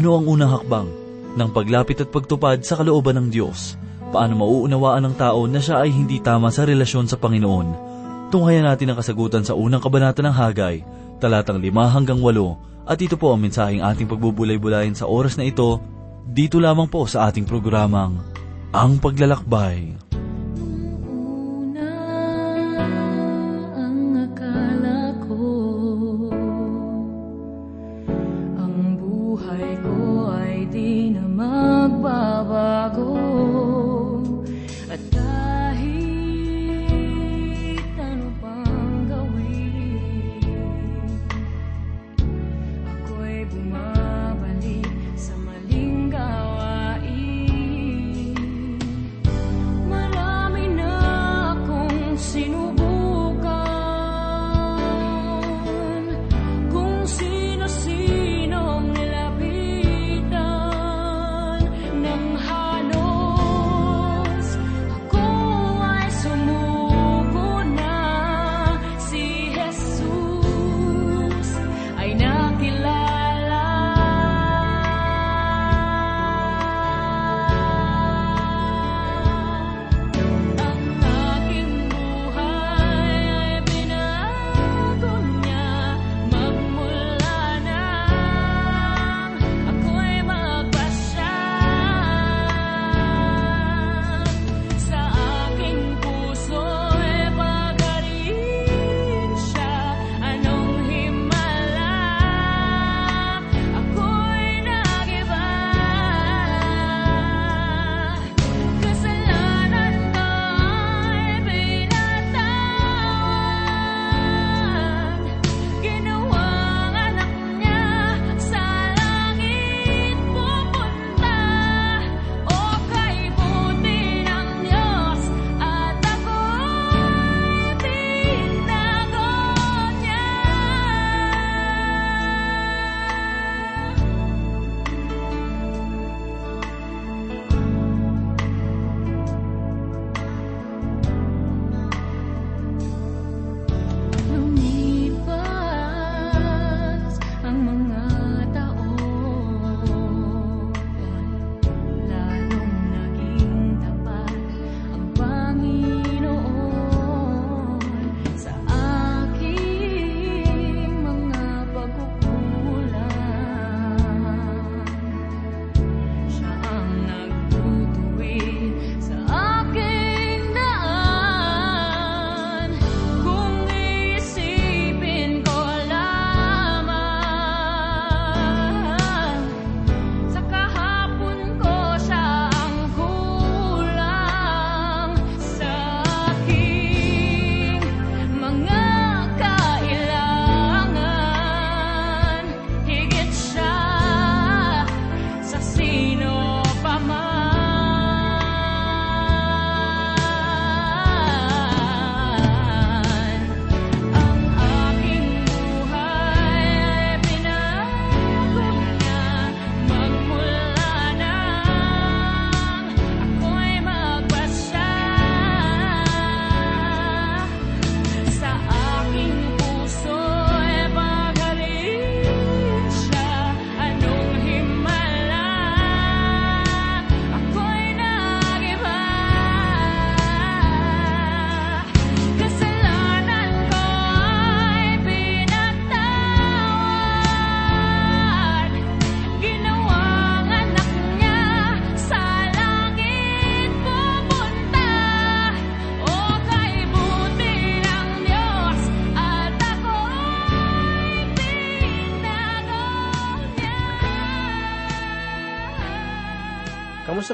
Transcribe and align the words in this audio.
Ano 0.00 0.16
ang 0.16 0.24
unang 0.32 0.48
hakbang 0.48 0.88
ng 1.36 1.48
paglapit 1.52 2.00
at 2.00 2.08
pagtupad 2.08 2.64
sa 2.64 2.80
kalooban 2.80 3.20
ng 3.20 3.28
Diyos? 3.28 3.76
Paano 4.08 4.32
mauunawaan 4.32 5.04
ng 5.04 5.14
tao 5.20 5.44
na 5.44 5.60
siya 5.60 5.84
ay 5.84 5.92
hindi 5.92 6.24
tama 6.24 6.48
sa 6.48 6.64
relasyon 6.64 7.04
sa 7.04 7.20
Panginoon? 7.20 7.68
Tunghayan 8.32 8.64
natin 8.64 8.88
ang 8.88 8.96
kasagutan 8.96 9.44
sa 9.44 9.52
unang 9.52 9.84
kabanata 9.84 10.24
ng 10.24 10.32
Hagay, 10.32 10.80
talatang 11.20 11.60
5 11.60 11.68
hanggang 11.92 12.16
8, 12.16 12.32
at 12.88 12.96
ito 12.96 13.20
po 13.20 13.36
ang 13.36 13.44
mensaheng 13.44 13.84
ating 13.84 14.08
pagbubulay-bulayin 14.08 14.96
sa 14.96 15.04
oras 15.04 15.36
na 15.36 15.44
ito, 15.44 15.84
dito 16.24 16.56
lamang 16.56 16.88
po 16.88 17.04
sa 17.04 17.28
ating 17.28 17.44
programang, 17.44 18.24
Ang 18.72 19.04
Paglalakbay. 19.04 20.09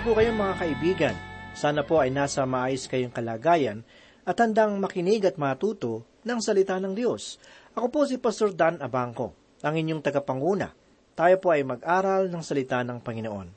Po 0.07 0.15
kayong 0.15 0.39
mga 0.39 0.55
kaibigan? 0.63 1.17
Sana 1.51 1.83
po 1.83 1.99
ay 1.99 2.15
nasa 2.15 2.47
maayos 2.47 2.87
kayong 2.87 3.11
kalagayan 3.11 3.83
at 4.23 4.39
handang 4.39 4.79
makinig 4.79 5.27
at 5.27 5.35
matuto 5.35 6.07
ng 6.23 6.39
salita 6.39 6.79
ng 6.79 6.95
Diyos. 6.95 7.43
Ako 7.75 7.91
po 7.91 8.07
si 8.07 8.15
Pastor 8.15 8.55
Dan 8.55 8.79
Abangco, 8.79 9.35
ang 9.67 9.75
inyong 9.75 10.07
tagapanguna. 10.07 10.71
Tayo 11.19 11.43
po 11.43 11.51
ay 11.51 11.67
mag-aral 11.67 12.31
ng 12.31 12.39
salita 12.39 12.87
ng 12.87 13.03
Panginoon. 13.03 13.51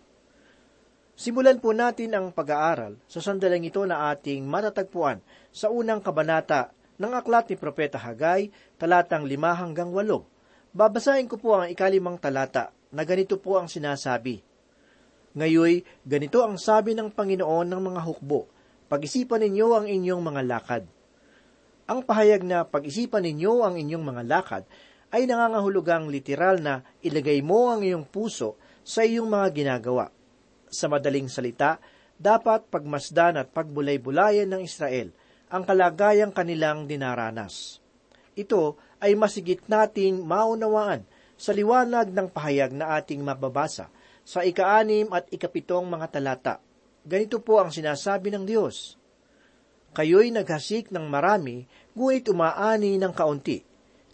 Simulan 1.13 1.61
po 1.61 1.69
natin 1.69 2.17
ang 2.17 2.33
pag-aaral 2.33 2.97
sa 3.05 3.21
sandaling 3.21 3.69
ito 3.69 3.85
na 3.85 4.09
ating 4.09 4.41
matatagpuan 4.41 5.21
sa 5.53 5.69
unang 5.69 6.01
kabanata 6.01 6.73
ng 6.97 7.13
aklat 7.13 7.45
ni 7.53 7.61
Propeta 7.61 8.01
Hagay, 8.01 8.49
talatang 8.81 9.29
5 9.29 9.37
hanggang 9.37 9.93
8. 9.93 10.73
Babasahin 10.73 11.29
ko 11.29 11.37
po 11.37 11.61
ang 11.61 11.69
ikalimang 11.69 12.17
talata 12.17 12.73
na 12.89 13.05
ganito 13.05 13.37
po 13.37 13.61
ang 13.61 13.69
sinasabi. 13.69 14.48
Ngayoy, 15.37 15.85
ganito 16.01 16.41
ang 16.41 16.57
sabi 16.57 16.97
ng 16.97 17.13
Panginoon 17.13 17.69
ng 17.69 17.81
mga 17.85 18.01
hukbo, 18.01 18.49
pag-isipan 18.89 19.45
ninyo 19.45 19.67
ang 19.77 19.85
inyong 19.85 20.21
mga 20.25 20.41
lakad. 20.49 20.83
Ang 21.85 22.01
pahayag 22.01 22.41
na 22.41 22.65
pag-isipan 22.65 23.21
ninyo 23.21 23.61
ang 23.61 23.77
inyong 23.77 24.05
mga 24.05 24.23
lakad 24.25 24.63
ay 25.13 25.29
nangangahulugang 25.29 26.09
literal 26.09 26.57
na 26.57 26.81
ilagay 27.05 27.45
mo 27.45 27.69
ang 27.69 27.85
iyong 27.85 28.09
puso 28.09 28.57
sa 28.81 29.05
iyong 29.05 29.29
mga 29.29 29.47
ginagawa. 29.53 30.09
Sa 30.69 30.89
madaling 30.89 31.29
salita, 31.29 31.77
dapat 32.17 32.65
pagmasdan 32.69 33.37
at 33.37 33.53
pagbulay-bulayan 33.53 34.49
ng 34.49 34.61
Israel 34.65 35.13
ang 35.49 35.65
kalagayang 35.65 36.33
kanilang 36.33 36.89
dinaranas. 36.89 37.81
Ito 38.33 38.77
ay 39.01 39.13
masigit 39.13 39.65
nating 39.69 40.25
maunawaan 40.25 41.05
sa 41.37 41.53
liwanag 41.53 42.13
ng 42.13 42.27
pahayag 42.29 42.73
na 42.73 42.97
ating 42.97 43.21
mababasa 43.21 43.89
sa 44.29 44.45
ikaanim 44.45 45.09
at 45.09 45.25
ikapitong 45.33 45.89
mga 45.89 46.07
talata. 46.13 46.61
Ganito 47.01 47.41
po 47.41 47.57
ang 47.57 47.73
sinasabi 47.73 48.29
ng 48.29 48.45
Diyos. 48.45 48.93
Kayo'y 49.97 50.29
naghasik 50.29 50.93
ng 50.93 51.09
marami, 51.09 51.65
ngunit 51.97 52.29
umaani 52.29 53.01
ng 53.01 53.09
kaunti. 53.09 53.65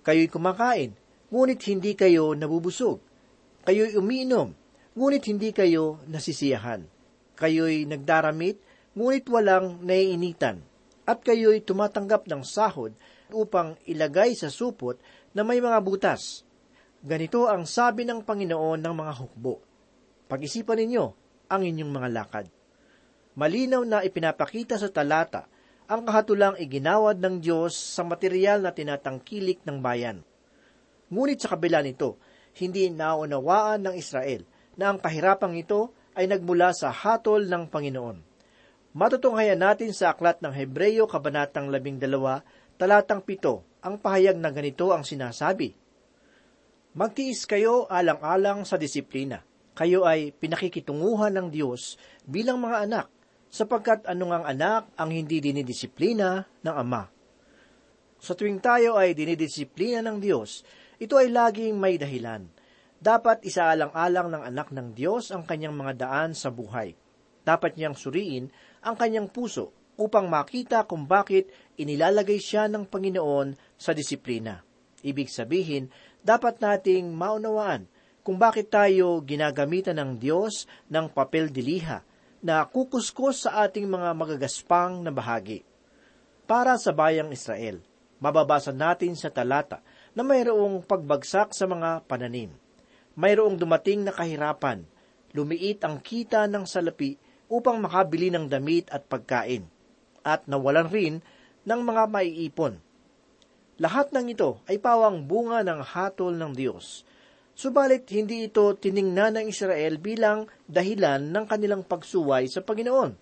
Kayo'y 0.08 0.32
kumakain, 0.32 0.96
ngunit 1.28 1.60
hindi 1.68 2.00
kayo 2.00 2.32
nabubusog. 2.32 3.04
Kayo'y 3.68 4.00
umiinom, 4.00 4.56
ngunit 4.96 5.28
hindi 5.28 5.52
kayo 5.52 6.00
nasisiyahan. 6.08 6.88
Kayo'y 7.36 7.84
nagdaramit, 7.84 8.56
ngunit 8.96 9.28
walang 9.28 9.84
naiinitan. 9.84 10.64
At 11.04 11.28
kayo'y 11.28 11.60
tumatanggap 11.68 12.32
ng 12.32 12.40
sahod 12.48 12.96
upang 13.36 13.76
ilagay 13.84 14.32
sa 14.32 14.48
supot 14.48 14.96
na 15.36 15.44
may 15.44 15.60
mga 15.60 15.84
butas. 15.84 16.48
Ganito 17.04 17.52
ang 17.52 17.68
sabi 17.68 18.08
ng 18.08 18.24
Panginoon 18.24 18.80
ng 18.80 18.96
mga 18.96 19.14
hukbo. 19.20 19.75
Pag-isipan 20.26 20.82
ninyo 20.82 21.06
ang 21.54 21.62
inyong 21.62 21.92
mga 21.94 22.10
lakad. 22.10 22.46
Malinaw 23.38 23.84
na 23.86 24.02
ipinapakita 24.02 24.80
sa 24.80 24.90
talata 24.90 25.46
ang 25.86 26.02
kahatulang 26.02 26.58
iginawad 26.58 27.22
ng 27.22 27.44
Diyos 27.44 27.78
sa 27.78 28.02
material 28.02 28.66
na 28.66 28.74
tinatangkilik 28.74 29.62
ng 29.62 29.78
bayan. 29.86 30.26
Ngunit 31.14 31.46
sa 31.46 31.54
kabila 31.54 31.86
nito, 31.86 32.18
hindi 32.58 32.90
naunawaan 32.90 33.86
ng 33.86 33.96
Israel 34.00 34.42
na 34.80 34.90
ang 34.90 34.98
kahirapang 34.98 35.54
ito 35.54 35.94
ay 36.18 36.26
nagmula 36.26 36.74
sa 36.74 36.90
hatol 36.90 37.46
ng 37.46 37.70
Panginoon. 37.70 38.18
Matutunghayan 38.96 39.60
natin 39.60 39.92
sa 39.92 40.16
aklat 40.16 40.40
ng 40.40 40.56
Hebreyo 40.56 41.06
Kabanatang 41.06 41.68
12, 41.68 42.02
talatang 42.80 43.22
7, 43.22 43.84
ang 43.84 44.00
pahayag 44.00 44.40
na 44.40 44.50
ganito 44.50 44.90
ang 44.96 45.04
sinasabi. 45.04 45.76
Magtiis 46.96 47.44
kayo 47.44 47.86
alang-alang 47.92 48.64
sa 48.64 48.80
disiplina. 48.80 49.44
Kayo 49.76 50.08
ay 50.08 50.32
pinakikitunguhan 50.32 51.36
ng 51.36 51.48
Diyos 51.52 52.00
bilang 52.24 52.64
mga 52.64 52.88
anak, 52.88 53.08
sapagkat 53.52 54.08
anong 54.08 54.32
ang 54.40 54.46
anak 54.48 54.88
ang 54.96 55.12
hindi 55.12 55.44
dinidisiplina 55.44 56.48
ng 56.64 56.76
Ama. 56.76 57.04
Sa 58.16 58.32
tuwing 58.40 58.64
tayo 58.64 58.96
ay 58.96 59.12
dinidisiplina 59.12 60.00
ng 60.00 60.24
Diyos, 60.24 60.64
ito 60.96 61.20
ay 61.20 61.28
laging 61.28 61.76
may 61.76 62.00
dahilan. 62.00 62.48
Dapat 63.04 63.44
isaalang-alang 63.44 64.32
ng 64.32 64.44
anak 64.48 64.72
ng 64.72 64.96
Diyos 64.96 65.36
ang 65.36 65.44
kanyang 65.44 65.76
mga 65.76 66.08
daan 66.08 66.32
sa 66.32 66.48
buhay. 66.48 66.96
Dapat 67.44 67.76
niyang 67.76 68.00
suriin 68.00 68.48
ang 68.80 68.96
kanyang 68.96 69.28
puso 69.28 69.76
upang 70.00 70.32
makita 70.32 70.88
kung 70.88 71.04
bakit 71.04 71.52
inilalagay 71.76 72.40
siya 72.40 72.72
ng 72.72 72.88
Panginoon 72.88 73.76
sa 73.76 73.92
disiplina. 73.92 74.64
Ibig 75.04 75.28
sabihin, 75.28 75.92
dapat 76.24 76.64
nating 76.64 77.12
maunawaan 77.12 77.92
kung 78.26 78.42
bakit 78.42 78.74
tayo 78.74 79.22
ginagamitan 79.22 80.02
ng 80.02 80.18
Diyos 80.18 80.66
ng 80.90 81.14
papel 81.14 81.54
diliha 81.54 82.02
na 82.42 82.66
kukuskos 82.66 83.46
sa 83.46 83.70
ating 83.70 83.86
mga 83.86 84.18
magagaspang 84.18 85.06
na 85.06 85.14
bahagi. 85.14 85.62
Para 86.50 86.74
sa 86.82 86.90
bayang 86.90 87.30
Israel, 87.30 87.86
mababasa 88.18 88.74
natin 88.74 89.14
sa 89.14 89.30
talata 89.30 89.86
na 90.18 90.26
mayroong 90.26 90.82
pagbagsak 90.82 91.54
sa 91.54 91.70
mga 91.70 92.02
pananim. 92.10 92.50
Mayroong 93.14 93.62
dumating 93.62 94.02
na 94.02 94.10
kahirapan, 94.10 94.90
lumiit 95.38 95.86
ang 95.86 96.02
kita 96.02 96.50
ng 96.50 96.66
salapi 96.66 97.22
upang 97.46 97.78
makabili 97.78 98.34
ng 98.34 98.50
damit 98.50 98.90
at 98.90 99.06
pagkain, 99.06 99.70
at 100.26 100.50
nawalan 100.50 100.90
rin 100.90 101.16
ng 101.62 101.82
mga 101.82 102.04
maiipon. 102.10 102.82
Lahat 103.78 104.10
ng 104.10 104.34
ito 104.34 104.58
ay 104.66 104.82
pawang 104.82 105.30
bunga 105.30 105.62
ng 105.62 105.82
hatol 105.86 106.34
ng 106.34 106.58
Diyos. 106.58 107.06
Subalit 107.56 108.04
hindi 108.12 108.52
ito 108.52 108.76
tiningnan 108.76 109.40
ng 109.40 109.46
Israel 109.48 109.96
bilang 109.96 110.52
dahilan 110.68 111.24
ng 111.32 111.46
kanilang 111.48 111.88
pagsuway 111.88 112.52
sa 112.52 112.60
Panginoon. 112.60 113.16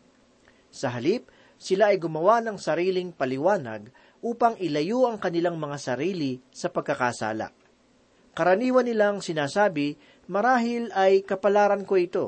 Sa 0.74 0.90
halip, 0.90 1.30
sila 1.62 1.94
ay 1.94 2.02
gumawa 2.02 2.42
ng 2.42 2.58
sariling 2.58 3.14
paliwanag 3.14 3.94
upang 4.26 4.58
ilayo 4.58 5.06
ang 5.06 5.22
kanilang 5.22 5.62
mga 5.62 5.78
sarili 5.78 6.42
sa 6.50 6.74
pagkakasala. 6.74 7.54
Karaniwan 8.34 8.90
nilang 8.90 9.22
sinasabi, 9.22 10.02
marahil 10.26 10.90
ay 10.98 11.22
kapalaran 11.22 11.86
ko 11.86 11.94
ito. 12.02 12.28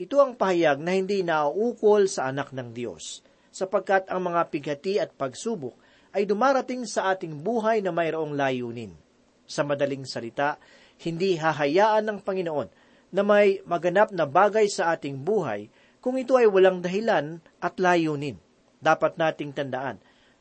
Ito 0.00 0.16
ang 0.24 0.32
pahayag 0.40 0.80
na 0.80 0.96
hindi 0.96 1.20
nauukol 1.20 2.08
sa 2.08 2.32
anak 2.32 2.56
ng 2.56 2.72
Diyos, 2.72 3.20
sapagkat 3.52 4.08
ang 4.08 4.32
mga 4.32 4.48
pighati 4.48 4.96
at 4.96 5.12
pagsubok 5.12 5.76
ay 6.16 6.24
dumarating 6.24 6.88
sa 6.88 7.12
ating 7.12 7.44
buhay 7.44 7.84
na 7.84 7.92
mayroong 7.92 8.32
layunin. 8.32 8.96
Sa 9.44 9.60
madaling 9.68 10.08
salita, 10.08 10.56
hindi 11.02 11.36
hahayaan 11.36 12.06
ng 12.08 12.18
Panginoon 12.22 12.68
na 13.12 13.22
may 13.26 13.60
maganap 13.68 14.14
na 14.14 14.24
bagay 14.24 14.70
sa 14.70 14.94
ating 14.96 15.20
buhay 15.20 15.68
kung 16.00 16.16
ito 16.16 16.38
ay 16.38 16.48
walang 16.48 16.80
dahilan 16.80 17.42
at 17.60 17.76
layunin. 17.76 18.40
Dapat 18.82 19.18
nating 19.18 19.54
tandaan 19.54 20.00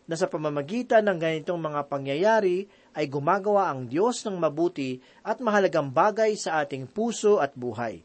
na 0.10 0.16
sa 0.18 0.26
pamamagitan 0.26 1.06
ng 1.06 1.18
ganitong 1.22 1.62
mga 1.62 1.86
pangyayari 1.86 2.66
ay 2.98 3.06
gumagawa 3.06 3.70
ang 3.70 3.86
Diyos 3.86 4.26
ng 4.26 4.38
mabuti 4.38 4.98
at 5.22 5.38
mahalagang 5.44 5.94
bagay 5.94 6.34
sa 6.38 6.64
ating 6.66 6.90
puso 6.90 7.38
at 7.38 7.54
buhay. 7.54 8.02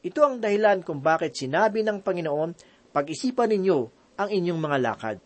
Ito 0.00 0.20
ang 0.24 0.36
dahilan 0.40 0.84
kung 0.84 1.00
bakit 1.00 1.36
sinabi 1.36 1.84
ng 1.84 2.04
Panginoon, 2.04 2.56
pag-isipan 2.92 3.52
ninyo 3.52 3.78
ang 4.20 4.28
inyong 4.28 4.60
mga 4.60 4.78
lakad 4.80 5.18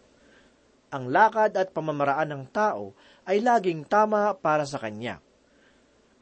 ang 0.94 1.10
lakad 1.10 1.58
at 1.58 1.74
pamamaraan 1.74 2.30
ng 2.30 2.44
tao 2.54 2.94
ay 3.26 3.42
laging 3.42 3.82
tama 3.82 4.30
para 4.38 4.62
sa 4.62 4.78
kanya. 4.78 5.18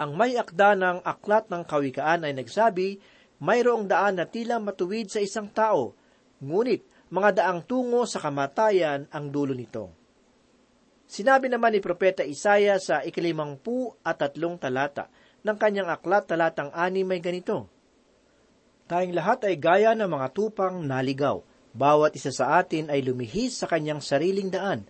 Ang 0.02 0.18
may 0.18 0.34
akda 0.34 0.74
ng 0.74 1.06
aklat 1.06 1.46
ng 1.46 1.62
kawikaan 1.62 2.26
ay 2.26 2.34
nagsabi, 2.34 2.98
mayroong 3.38 3.86
daan 3.86 4.18
na 4.18 4.26
tila 4.26 4.58
matuwid 4.58 5.06
sa 5.06 5.22
isang 5.22 5.46
tao, 5.46 5.94
ngunit 6.42 6.82
mga 7.14 7.30
daang 7.38 7.62
tungo 7.62 8.02
sa 8.02 8.18
kamatayan 8.18 9.06
ang 9.14 9.30
dulo 9.30 9.54
nito. 9.54 9.94
Sinabi 11.06 11.46
naman 11.46 11.70
ni 11.70 11.78
Propeta 11.78 12.26
Isaya 12.26 12.82
sa 12.82 13.06
ikalimangpu 13.06 13.94
at 14.02 14.18
tatlong 14.18 14.58
talata 14.58 15.06
ng 15.46 15.54
kanyang 15.54 15.86
aklat 15.86 16.26
talatang 16.26 16.74
ani 16.74 17.06
may 17.06 17.22
ganito, 17.22 17.70
Tayong 18.90 19.14
lahat 19.14 19.46
ay 19.46 19.54
gaya 19.54 19.94
ng 19.94 20.10
mga 20.10 20.34
tupang 20.34 20.82
naligaw, 20.82 21.46
bawat 21.70 22.18
isa 22.18 22.34
sa 22.34 22.58
atin 22.58 22.90
ay 22.90 23.06
lumihis 23.06 23.54
sa 23.54 23.70
kanyang 23.70 24.02
sariling 24.02 24.50
daan 24.50 24.82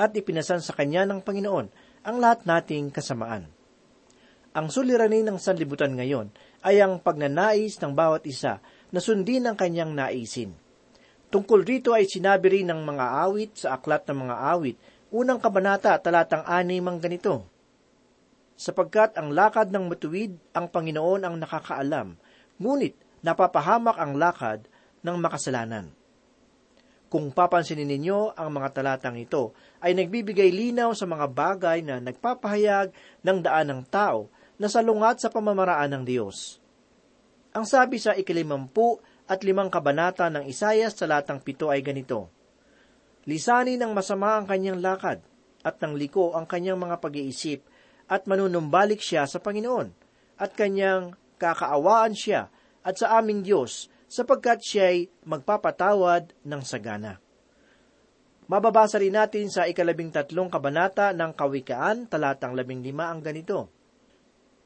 at 0.00 0.16
ipinasan 0.16 0.64
sa 0.64 0.72
kanya 0.72 1.04
ng 1.06 1.20
Panginoon 1.20 1.68
ang 2.02 2.16
lahat 2.18 2.48
nating 2.48 2.88
kasamaan. 2.88 3.53
Ang 4.54 4.70
suliranin 4.70 5.26
ng 5.26 5.34
sanlibutan 5.42 5.98
ngayon 5.98 6.30
ay 6.62 6.78
ang 6.78 7.02
pagnanais 7.02 7.74
ng 7.82 7.90
bawat 7.90 8.22
isa 8.22 8.62
na 8.94 9.02
sundin 9.02 9.50
ang 9.50 9.58
kanyang 9.58 9.90
naisin. 9.90 10.54
Tungkol 11.26 11.66
rito 11.66 11.90
ay 11.90 12.06
sinabi 12.06 12.62
rin 12.62 12.70
ng 12.70 12.86
mga 12.86 13.06
awit 13.26 13.58
sa 13.58 13.74
aklat 13.74 14.06
ng 14.06 14.14
mga 14.14 14.36
awit, 14.54 14.78
unang 15.10 15.42
kabanata 15.42 15.98
talatang 15.98 16.46
anim 16.46 16.86
ang 16.86 17.02
ganito. 17.02 17.42
Sapagkat 18.54 19.18
ang 19.18 19.34
lakad 19.34 19.74
ng 19.74 19.90
matuwid 19.90 20.38
ang 20.54 20.70
Panginoon 20.70 21.26
ang 21.26 21.34
nakakaalam, 21.34 22.14
ngunit 22.62 22.94
napapahamak 23.26 23.98
ang 23.98 24.14
lakad 24.14 24.70
ng 25.02 25.16
makasalanan. 25.18 25.90
Kung 27.10 27.34
papansinin 27.34 27.90
ninyo 27.90 28.38
ang 28.38 28.54
mga 28.54 28.70
talatang 28.70 29.18
ito, 29.18 29.50
ay 29.82 29.98
nagbibigay 29.98 30.54
linaw 30.54 30.94
sa 30.94 31.10
mga 31.10 31.26
bagay 31.30 31.78
na 31.82 31.98
nagpapahayag 31.98 32.94
ng 33.22 33.38
daan 33.42 33.66
ng 33.70 33.82
tao 33.90 34.30
na 34.58 34.70
salungat 34.70 35.22
sa 35.22 35.28
pamamaraan 35.30 35.90
ng 35.98 36.04
Diyos. 36.06 36.62
Ang 37.54 37.66
sabi 37.66 38.02
sa 38.02 38.14
ikilimampu 38.18 38.98
at 39.30 39.42
limang 39.46 39.70
kabanata 39.70 40.26
ng 40.30 40.46
Isayas 40.46 40.94
sa 40.98 41.06
latang 41.06 41.40
pito 41.40 41.70
ay 41.70 41.80
ganito, 41.80 42.30
Lisanin 43.24 43.80
ng 43.80 43.96
masama 43.96 44.36
ang 44.36 44.44
kanyang 44.44 44.84
lakad, 44.84 45.24
at 45.64 45.80
ng 45.80 45.96
liko 45.96 46.36
ang 46.36 46.44
kanyang 46.44 46.76
mga 46.76 47.00
pag-iisip, 47.00 47.64
at 48.04 48.28
manunumbalik 48.28 49.00
siya 49.00 49.24
sa 49.24 49.40
Panginoon, 49.40 49.88
at 50.36 50.52
kanyang 50.52 51.16
kakaawaan 51.40 52.12
siya, 52.12 52.52
at 52.84 53.00
sa 53.00 53.16
aming 53.16 53.40
Diyos, 53.40 53.88
sapagkat 54.12 54.60
siya'y 54.60 55.24
magpapatawad 55.24 56.36
ng 56.44 56.62
sagana. 56.62 57.16
Mababasa 58.44 59.00
rin 59.00 59.16
natin 59.16 59.48
sa 59.48 59.64
ikalabing 59.64 60.12
tatlong 60.12 60.52
kabanata 60.52 61.16
ng 61.16 61.32
Kawikaan, 61.32 62.12
talatang 62.12 62.52
labing 62.52 62.84
lima 62.84 63.08
ang 63.08 63.24
ganito. 63.24 63.72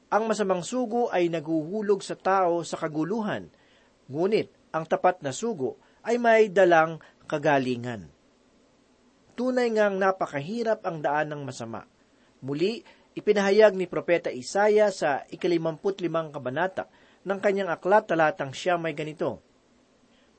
Ang 0.08 0.32
masamang 0.32 0.64
sugo 0.64 1.12
ay 1.12 1.28
naguhulog 1.28 2.00
sa 2.00 2.16
tao 2.16 2.64
sa 2.64 2.80
kaguluhan, 2.80 3.52
ngunit 4.08 4.48
ang 4.72 4.88
tapat 4.88 5.20
na 5.20 5.36
sugo 5.36 5.76
ay 6.00 6.16
may 6.16 6.48
dalang 6.48 6.96
kagalingan. 7.28 8.08
Tunay 9.36 9.68
ngang 9.68 10.00
napakahirap 10.00 10.82
ang 10.88 11.04
daan 11.04 11.28
ng 11.30 11.42
masama. 11.44 11.84
Muli, 12.40 12.80
ipinahayag 13.12 13.76
ni 13.76 13.84
Propeta 13.84 14.32
Isaya 14.32 14.88
sa 14.88 15.28
ikalimamput 15.28 16.00
limang 16.00 16.32
kabanata 16.32 16.88
ng 17.28 17.38
kanyang 17.38 17.68
aklat 17.68 18.08
talatang 18.08 18.56
siya 18.56 18.80
may 18.80 18.96
ganito, 18.96 19.44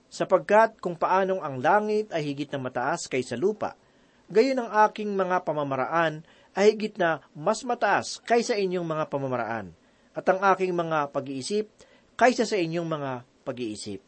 Sapagkat 0.09 0.81
kung 0.81 0.97
paanong 0.97 1.37
ang 1.45 1.61
langit 1.61 2.09
ay 2.09 2.33
higit 2.33 2.49
na 2.49 2.57
mataas 2.57 3.05
kaysa 3.05 3.37
lupa, 3.37 3.77
gayon 4.25 4.57
ang 4.57 4.89
aking 4.89 5.13
mga 5.13 5.45
pamamaraan 5.45 6.25
ay 6.57 6.73
higit 6.73 6.97
na 6.97 7.21
mas 7.37 7.61
mataas 7.65 8.21
kaysa 8.25 8.57
inyong 8.57 8.85
mga 8.85 9.05
pamamaraan, 9.09 9.73
at 10.15 10.25
ang 10.25 10.41
aking 10.53 10.73
mga 10.73 11.13
pag-iisip 11.13 11.69
kaysa 12.17 12.43
sa 12.43 12.57
inyong 12.57 12.87
mga 12.89 13.11
pag-iisip. 13.45 14.01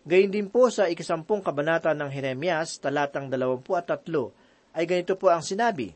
Gayon 0.00 0.32
din 0.32 0.48
po 0.48 0.72
sa 0.72 0.88
ikasampung 0.88 1.44
kabanata 1.44 1.92
ng 1.92 2.08
Jeremias, 2.08 2.80
talatang 2.80 3.28
23, 3.28 4.74
ay 4.74 4.84
ganito 4.88 5.14
po 5.20 5.28
ang 5.28 5.44
sinabi, 5.44 5.92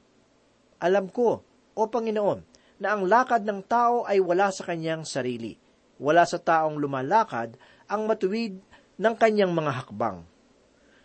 Alam 0.78 1.08
ko, 1.08 1.40
o 1.74 1.80
Panginoon, 1.88 2.44
na 2.78 2.92
ang 2.92 3.08
lakad 3.08 3.42
ng 3.42 3.64
tao 3.64 4.04
ay 4.04 4.20
wala 4.20 4.52
sa 4.52 4.66
kanyang 4.68 5.08
sarili. 5.08 5.56
Wala 5.96 6.26
sa 6.26 6.36
taong 6.36 6.76
lumalakad 6.76 7.56
ang 7.88 8.04
matuwid 8.04 8.58
ng 8.98 9.14
kanyang 9.16 9.54
mga 9.54 9.72
hakbang. 9.82 10.26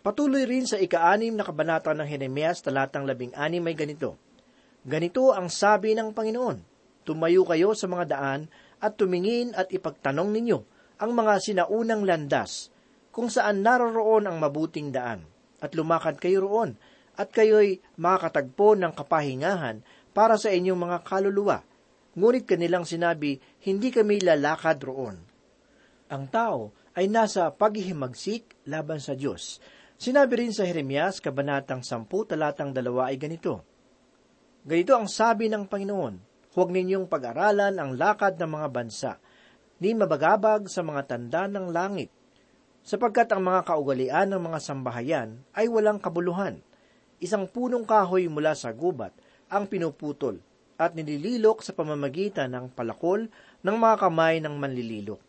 Patuloy 0.00 0.48
rin 0.48 0.64
sa 0.64 0.80
ika-anim 0.80 1.36
na 1.36 1.44
kabanata 1.44 1.92
ng 1.92 2.08
Jeremias 2.08 2.64
talatang 2.64 3.04
labing 3.04 3.36
anim 3.36 3.64
ay 3.64 3.76
ganito, 3.76 4.16
Ganito 4.80 5.36
ang 5.36 5.52
sabi 5.52 5.92
ng 5.92 6.16
Panginoon, 6.16 6.70
Tumayo 7.04 7.42
kayo 7.48 7.72
sa 7.72 7.88
mga 7.88 8.04
daan 8.12 8.40
at 8.80 8.96
tumingin 8.96 9.52
at 9.56 9.72
ipagtanong 9.72 10.30
ninyo 10.32 10.58
ang 11.00 11.10
mga 11.16 11.40
sinaunang 11.40 12.04
landas 12.04 12.68
kung 13.10 13.32
saan 13.32 13.64
naroroon 13.64 14.28
ang 14.28 14.36
mabuting 14.36 14.92
daan 14.92 15.24
at 15.60 15.72
lumakad 15.76 16.20
kayo 16.20 16.44
roon 16.44 16.76
at 17.16 17.32
kayo'y 17.32 17.80
makakatagpo 18.00 18.76
ng 18.80 18.92
kapahingahan 18.96 19.84
para 20.16 20.40
sa 20.40 20.48
inyong 20.48 20.80
mga 20.80 20.98
kaluluwa. 21.04 21.60
Ngunit 22.16 22.48
kanilang 22.48 22.88
sinabi, 22.88 23.40
hindi 23.64 23.92
kami 23.92 24.24
lalakad 24.24 24.80
roon. 24.82 25.16
Ang 26.10 26.24
tao 26.32 26.74
ay 26.96 27.06
nasa 27.06 27.52
paghihimagsik 27.54 28.66
laban 28.66 28.98
sa 28.98 29.14
Diyos. 29.14 29.62
Sinabi 30.00 30.42
rin 30.42 30.52
sa 30.52 30.64
Jeremias, 30.64 31.20
Kabanatang 31.20 31.84
10, 31.84 32.08
talatang 32.24 32.72
2 32.72 32.82
ay 33.04 33.20
ganito, 33.20 33.69
Ganito 34.60 34.92
ang 34.92 35.08
sabi 35.08 35.48
ng 35.48 35.64
Panginoon, 35.64 36.14
huwag 36.52 36.68
ninyong 36.68 37.08
pag-aralan 37.08 37.80
ang 37.80 37.96
lakad 37.96 38.36
ng 38.36 38.60
mga 38.60 38.68
bansa, 38.68 39.12
ni 39.80 39.96
mabagabag 39.96 40.68
sa 40.68 40.84
mga 40.84 41.08
tanda 41.08 41.48
ng 41.48 41.72
langit, 41.72 42.12
sapagkat 42.84 43.32
ang 43.32 43.40
mga 43.40 43.64
kaugalian 43.64 44.28
ng 44.28 44.42
mga 44.52 44.60
sambahayan 44.60 45.40
ay 45.56 45.64
walang 45.72 45.96
kabuluhan. 45.96 46.60
Isang 47.24 47.48
punong 47.48 47.88
kahoy 47.88 48.28
mula 48.28 48.52
sa 48.52 48.76
gubat 48.76 49.16
ang 49.48 49.64
pinuputol 49.64 50.36
at 50.76 50.92
nilililok 50.92 51.64
sa 51.64 51.72
pamamagitan 51.72 52.52
ng 52.52 52.76
palakol 52.76 53.32
ng 53.64 53.76
mga 53.80 53.96
kamay 53.96 54.44
ng 54.44 54.60
manlililok. 54.60 55.20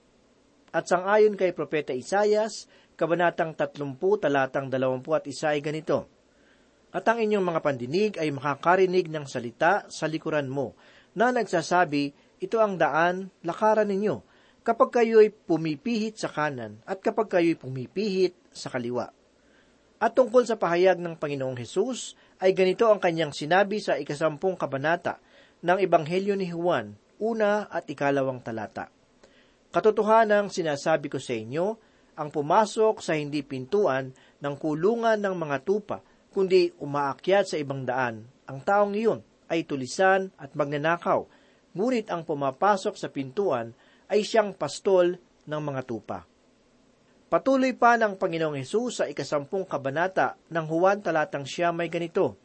At 0.76 0.92
sangayon 0.92 1.40
kay 1.40 1.56
Propeta 1.56 1.96
Isayas, 1.96 2.68
Kabanatang 3.00 3.56
30, 3.56 3.96
talatang 4.20 4.68
20 4.68 5.04
at 5.16 5.26
isa 5.28 5.56
ay 5.56 5.64
ganito, 5.64 6.21
At 6.92 7.08
ang 7.08 7.24
inyong 7.24 7.44
mga 7.44 7.64
pandinig 7.64 8.12
ay 8.20 8.36
makakarinig 8.36 9.08
ng 9.08 9.24
salita 9.24 9.88
sa 9.88 10.06
likuran 10.12 10.52
mo, 10.52 10.76
na 11.16 11.32
nagsasabi, 11.32 12.12
ito 12.40 12.58
ang 12.60 12.76
daan, 12.76 13.32
lakaran 13.44 13.88
ninyo, 13.88 14.24
kapag 14.62 15.02
kayo'y 15.02 15.34
pumipihit 15.34 16.22
sa 16.22 16.30
kanan 16.30 16.80
at 16.86 17.02
kapag 17.02 17.32
kayo'y 17.32 17.58
pumipihit 17.58 18.38
sa 18.54 18.70
kaliwa. 18.70 19.10
At 20.02 20.18
tungkol 20.18 20.50
sa 20.50 20.58
pahayag 20.58 20.98
ng 20.98 21.18
Panginoong 21.18 21.58
Hesus, 21.62 22.18
ay 22.42 22.58
ganito 22.58 22.90
ang 22.90 22.98
kanyang 22.98 23.32
sinabi 23.38 23.78
sa 23.78 24.02
ikasampung 24.02 24.58
kabanata 24.58 25.22
ng 25.62 25.78
Ebanghelyo 25.78 26.34
ni 26.34 26.50
Juan, 26.50 26.98
una 27.22 27.70
at 27.70 27.86
ikalawang 27.86 28.42
talata. 28.42 28.90
Katotohanang 29.70 30.50
sinasabi 30.50 31.08
ko 31.08 31.22
sa 31.22 31.38
inyo, 31.38 31.78
ang 32.18 32.34
pumasok 32.34 33.00
sa 33.00 33.14
hindi 33.14 33.46
pintuan 33.46 34.12
ng 34.42 34.56
kulungan 34.58 35.22
ng 35.22 35.36
mga 35.38 35.58
tupa, 35.64 36.02
kundi 36.32 36.72
umaakyat 36.80 37.46
sa 37.52 37.60
ibang 37.60 37.84
daan. 37.84 38.26
Ang 38.48 38.60
taong 38.64 38.96
iyon 38.96 39.20
ay 39.52 39.68
tulisan 39.68 40.32
at 40.40 40.56
magnanakaw, 40.56 41.28
ngunit 41.76 42.08
ang 42.08 42.24
pumapasok 42.24 42.96
sa 42.96 43.12
pintuan 43.12 43.76
ay 44.08 44.24
siyang 44.24 44.56
pastol 44.56 45.20
ng 45.48 45.62
mga 45.62 45.82
tupa. 45.84 46.24
Patuloy 47.32 47.72
pa 47.72 47.96
ng 47.96 48.20
Panginoong 48.20 48.60
Hesus 48.60 49.04
sa 49.04 49.06
ikasampung 49.08 49.64
kabanata 49.64 50.36
ng 50.52 50.66
Juan 50.68 51.00
talatang 51.00 51.48
siya 51.48 51.72
may 51.72 51.88
ganito, 51.88 52.36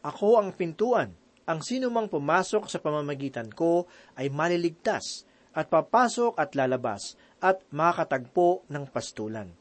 Ako 0.00 0.40
ang 0.40 0.56
pintuan, 0.56 1.12
ang 1.44 1.60
sinumang 1.60 2.08
pumasok 2.08 2.64
sa 2.64 2.80
pamamagitan 2.80 3.52
ko 3.52 3.84
ay 4.16 4.32
maliligtas, 4.32 5.28
at 5.56 5.68
papasok 5.72 6.36
at 6.36 6.52
lalabas, 6.56 7.16
at 7.40 7.60
makakatagpo 7.72 8.64
ng 8.72 8.84
pastulan. 8.88 9.52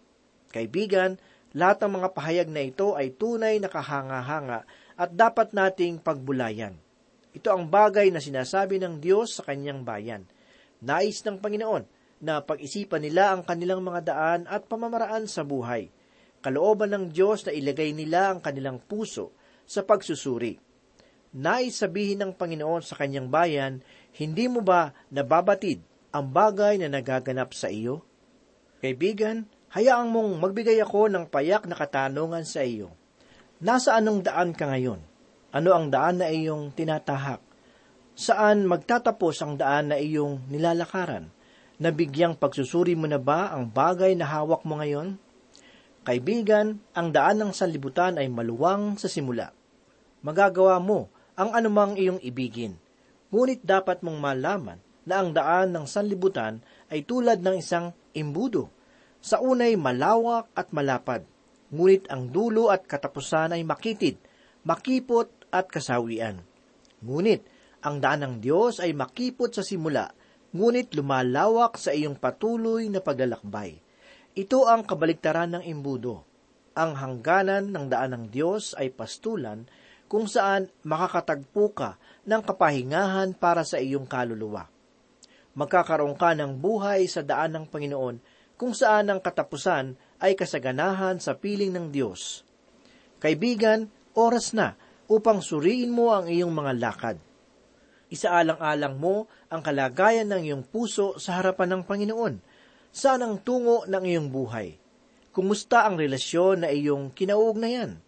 Kaibigan, 0.51 1.19
lahat 1.55 1.88
ng 1.88 1.91
mga 2.03 2.09
pahayag 2.12 2.50
na 2.51 2.67
ito 2.67 3.00
ay 3.00 3.15
tunay 3.15 3.63
na 3.63 3.71
kahanga-hanga 3.71 4.67
at 5.00 5.09
dapat 5.15 5.55
nating 5.55 6.03
pagbulayan. 6.03 6.75
Ito 7.31 7.55
ang 7.55 7.71
bagay 7.71 8.12
na 8.12 8.19
sinasabi 8.19 8.75
ng 8.79 9.00
Diyos 9.00 9.39
sa 9.39 9.47
kanyang 9.47 9.88
bayan. 9.88 10.27
Nais 10.83 11.24
ng 11.24 11.39
Panginoon 11.39 11.88
na 12.19 12.43
pag-isipan 12.43 13.03
nila 13.03 13.31
ang 13.31 13.47
kanilang 13.47 13.79
mga 13.83 14.01
daan 14.03 14.41
at 14.51 14.67
pamamaraan 14.67 15.31
sa 15.31 15.47
buhay. 15.47 15.88
Kalooban 16.43 16.91
ng 16.91 17.05
Diyos 17.15 17.47
na 17.47 17.55
ilagay 17.55 17.95
nila 17.95 18.35
ang 18.35 18.39
kanilang 18.43 18.83
puso 18.83 19.31
sa 19.63 19.83
pagsusuri. 19.83 20.59
Nais 21.35 21.75
sabihin 21.75 22.24
ng 22.24 22.31
Panginoon 22.35 22.83
sa 22.83 22.95
kanyang 23.00 23.27
bayan, 23.27 23.83
hindi 24.15 24.47
mo 24.47 24.63
ba 24.63 24.95
nababatid 25.12 25.83
ang 26.15 26.31
bagay 26.31 26.79
na 26.79 26.88
nagaganap 26.88 27.51
sa 27.51 27.67
iyo? 27.67 28.03
Kaibigan, 28.79 29.47
hayaang 29.75 30.08
mong 30.08 30.39
magbigay 30.39 30.79
ako 30.79 31.12
ng 31.12 31.27
payak 31.27 31.67
na 31.67 31.75
katanungan 31.75 32.48
sa 32.48 32.63
iyo. 32.63 32.96
Nasa 33.60 34.00
anong 34.00 34.24
daan 34.24 34.55
ka 34.55 34.72
ngayon? 34.72 35.03
Ano 35.51 35.75
ang 35.75 35.91
daan 35.91 36.24
na 36.24 36.32
iyong 36.32 36.72
tinatahak? 36.72 37.44
Saan 38.15 38.63
magtatapos 38.72 39.36
ang 39.44 39.60
daan 39.60 39.91
na 39.91 40.00
iyong 40.00 40.48
nilalakaran? 40.48 41.27
Nabigyang 41.75 42.39
pagsusuri 42.39 42.96
mo 42.96 43.03
na 43.03 43.20
ba 43.20 43.51
ang 43.51 43.67
bagay 43.67 44.15
na 44.15 44.24
hawak 44.24 44.63
mo 44.63 44.79
ngayon? 44.79 45.20
Kaibigan, 46.08 46.79
ang 46.96 47.12
daan 47.12 47.44
ng 47.44 47.51
sanlibutan 47.51 48.15
ay 48.15 48.32
maluwang 48.32 48.96
sa 48.96 49.12
simula. 49.12 49.51
Magagawa 50.24 50.79
mo 50.79 51.12
ang 51.36 51.51
anumang 51.51 52.00
iyong 52.00 52.24
ibigin. 52.24 52.79
Ngunit 53.27 53.67
dapat 53.67 54.00
mong 54.08 54.24
malaman 54.24 54.79
na 55.03 55.20
ang 55.20 55.36
daan 55.36 55.75
ng 55.75 55.84
sanlibutan 55.84 56.63
ay 56.88 57.03
tulad 57.03 57.44
ng 57.44 57.60
isang 57.60 57.91
imbudo. 58.15 58.75
Sa 59.25 59.41
unay 59.41 59.74
malawak 59.74 60.53
at 60.53 60.70
malapad, 60.70 61.25
ngunit 61.74 62.05
ang 62.13 62.29
dulo 62.29 62.70
at 62.70 62.86
katapusan 62.86 63.58
ay 63.58 63.65
makitid, 63.65 64.22
makipot 64.62 65.34
at 65.50 65.65
kasawian. 65.65 66.46
Ngunit 67.01 67.41
ang 67.82 67.98
daan 67.98 68.22
ng 68.22 68.36
Diyos 68.38 68.77
ay 68.77 68.94
makipot 68.94 69.50
sa 69.50 69.65
simula, 69.65 70.13
ngunit 70.53 70.94
lumalawak 70.94 71.74
sa 71.82 71.89
iyong 71.89 72.22
patuloy 72.22 72.86
na 72.86 73.01
paglalakbay. 73.01 73.82
Ito 74.38 74.70
ang 74.70 74.86
kabaliktaran 74.86 75.58
ng 75.58 75.63
imbudo. 75.74 76.22
Ang 76.77 76.94
hangganan 76.94 77.74
ng 77.74 77.86
daan 77.89 78.13
ng 78.13 78.25
Diyos 78.29 78.77
ay 78.77 78.94
pastulan 78.94 79.65
kung 80.05 80.29
saan 80.29 80.70
makakatagpo 80.86 81.74
ka 81.74 81.98
ng 82.29 82.46
kapahingahan 82.46 83.34
para 83.34 83.65
sa 83.65 83.82
iyong 83.82 84.05
kaluluwa. 84.05 84.70
Magkakaroon 85.58 86.13
ka 86.13 86.38
ng 86.38 86.62
buhay 86.62 87.10
sa 87.10 87.25
daan 87.25 87.58
ng 87.58 87.65
Panginoon 87.65 88.35
kung 88.55 88.71
saan 88.71 89.12
ang 89.12 89.19
katapusan 89.19 90.00
ay 90.24 90.33
kasaganahan 90.35 91.19
sa 91.19 91.35
piling 91.35 91.75
ng 91.75 91.88
Diyos. 91.91 92.47
Kaibigan, 93.19 93.91
oras 94.15 94.55
na 94.55 94.79
upang 95.12 95.43
suriin 95.43 95.91
mo 95.91 96.15
ang 96.15 96.31
iyong 96.31 96.51
mga 96.51 96.71
lakad. 96.79 97.17
Isaalang-alang 98.07 98.95
mo 98.95 99.27
ang 99.51 99.59
kalagayan 99.59 100.29
ng 100.31 100.41
iyong 100.47 100.63
puso 100.63 101.19
sa 101.19 101.41
harapan 101.41 101.75
ng 101.75 101.81
Panginoon. 101.83 102.35
Saan 102.95 103.25
ang 103.25 103.41
tungo 103.43 103.83
ng 103.89 104.03
iyong 104.07 104.29
buhay? 104.31 104.77
Kumusta 105.35 105.83
ang 105.83 106.00
relasyon 106.00 106.63
na 106.63 106.69
iyong 106.71 107.12
kinauugnayan? 107.12 108.00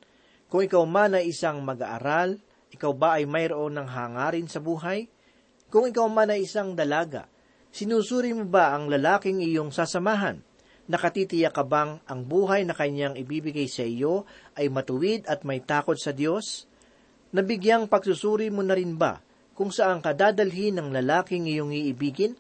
Kung 0.47 0.63
ikaw 0.63 0.87
man 0.87 1.19
ay 1.19 1.35
isang 1.35 1.59
mag-aaral, 1.59 2.39
ikaw 2.71 2.95
ba 2.95 3.19
ay 3.19 3.27
mayroon 3.27 3.75
ng 3.75 3.87
hangarin 3.89 4.47
sa 4.47 4.63
buhay? 4.63 5.11
Kung 5.67 5.91
ikaw 5.91 6.07
man 6.07 6.31
ay 6.31 6.47
isang 6.47 6.71
dalaga, 6.71 7.27
sinusuri 7.71 8.33
mo 8.33 8.47
ba 8.47 8.75
ang 8.75 8.91
lalaking 8.91 9.43
iyong 9.43 9.71
sasamahan? 9.71 10.43
Nakatitiyak 10.87 11.51
ka 11.51 11.67
bang 11.67 11.99
ang 12.07 12.23
buhay 12.23 12.63
na 12.63 12.71
kanyang 12.71 13.19
ibibigay 13.19 13.67
sa 13.67 13.83
iyo 13.83 14.23
ay 14.55 14.71
matuwid 14.71 15.27
at 15.27 15.43
may 15.43 15.59
takot 15.59 15.99
sa 15.99 16.15
Diyos? 16.15 16.63
Nabigyang 17.35 17.91
pagsusuri 17.91 18.47
mo 18.47 18.63
na 18.63 18.71
rin 18.71 18.95
ba 18.95 19.19
kung 19.51 19.67
saan 19.67 19.99
ka 19.99 20.15
dadalhin 20.15 20.79
ng 20.79 20.95
lalaking 20.95 21.43
iyong 21.43 21.75
iibigin? 21.75 22.39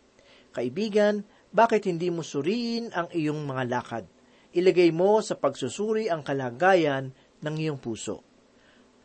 Kaibigan, 0.55 1.27
bakit 1.51 1.91
hindi 1.91 2.07
mo 2.07 2.23
suriin 2.23 2.95
ang 2.95 3.11
iyong 3.11 3.43
mga 3.43 3.63
lakad? 3.67 4.05
Ilagay 4.55 4.95
mo 4.95 5.19
sa 5.19 5.35
pagsusuri 5.35 6.07
ang 6.07 6.23
kalagayan 6.23 7.11
ng 7.43 7.55
iyong 7.59 7.79
puso. 7.83 8.23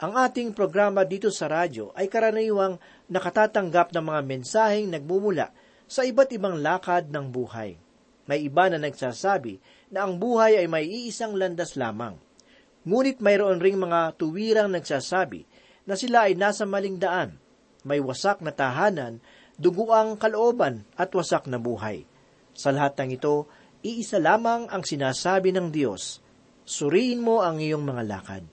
Ang 0.03 0.19
ating 0.19 0.51
programa 0.55 1.07
dito 1.07 1.31
sa 1.31 1.47
radyo 1.47 1.95
ay 1.95 2.11
karaniwang 2.11 2.79
nakatatanggap 3.11 3.95
ng 3.95 4.05
mga 4.07 4.21
mensaheng 4.27 4.91
nagmumula 4.91 5.55
sa 5.87 6.07
iba't 6.07 6.31
ibang 6.35 6.61
lakad 6.61 7.09
ng 7.13 7.27
buhay. 7.31 7.79
May 8.27 8.47
iba 8.47 8.71
na 8.71 8.79
nagsasabi 8.79 9.59
na 9.91 10.07
ang 10.07 10.17
buhay 10.17 10.63
ay 10.63 10.67
may 10.71 10.87
iisang 10.87 11.35
landas 11.35 11.75
lamang. 11.75 12.17
Ngunit 12.83 13.23
mayroon 13.23 13.59
ring 13.63 13.79
mga 13.79 14.15
tuwirang 14.19 14.71
nagsasabi 14.71 15.47
na 15.87 15.95
sila 15.99 16.31
ay 16.31 16.39
nasa 16.39 16.67
maling 16.67 16.99
daan. 16.99 17.39
May 17.83 17.99
wasak 17.99 18.39
na 18.43 18.55
tahanan, 18.55 19.19
duguang 19.59 20.19
kalooban 20.19 20.87
at 20.95 21.11
wasak 21.11 21.51
na 21.51 21.59
buhay. 21.59 22.07
Sa 22.55 22.71
lahat 22.71 22.95
ng 23.03 23.19
ito, 23.19 23.51
iisa 23.83 24.23
lamang 24.23 24.71
ang 24.71 24.87
sinasabi 24.87 25.51
ng 25.51 25.75
Diyos, 25.75 26.23
suriin 26.63 27.19
mo 27.19 27.43
ang 27.43 27.59
iyong 27.59 27.83
mga 27.83 28.03
lakad. 28.07 28.45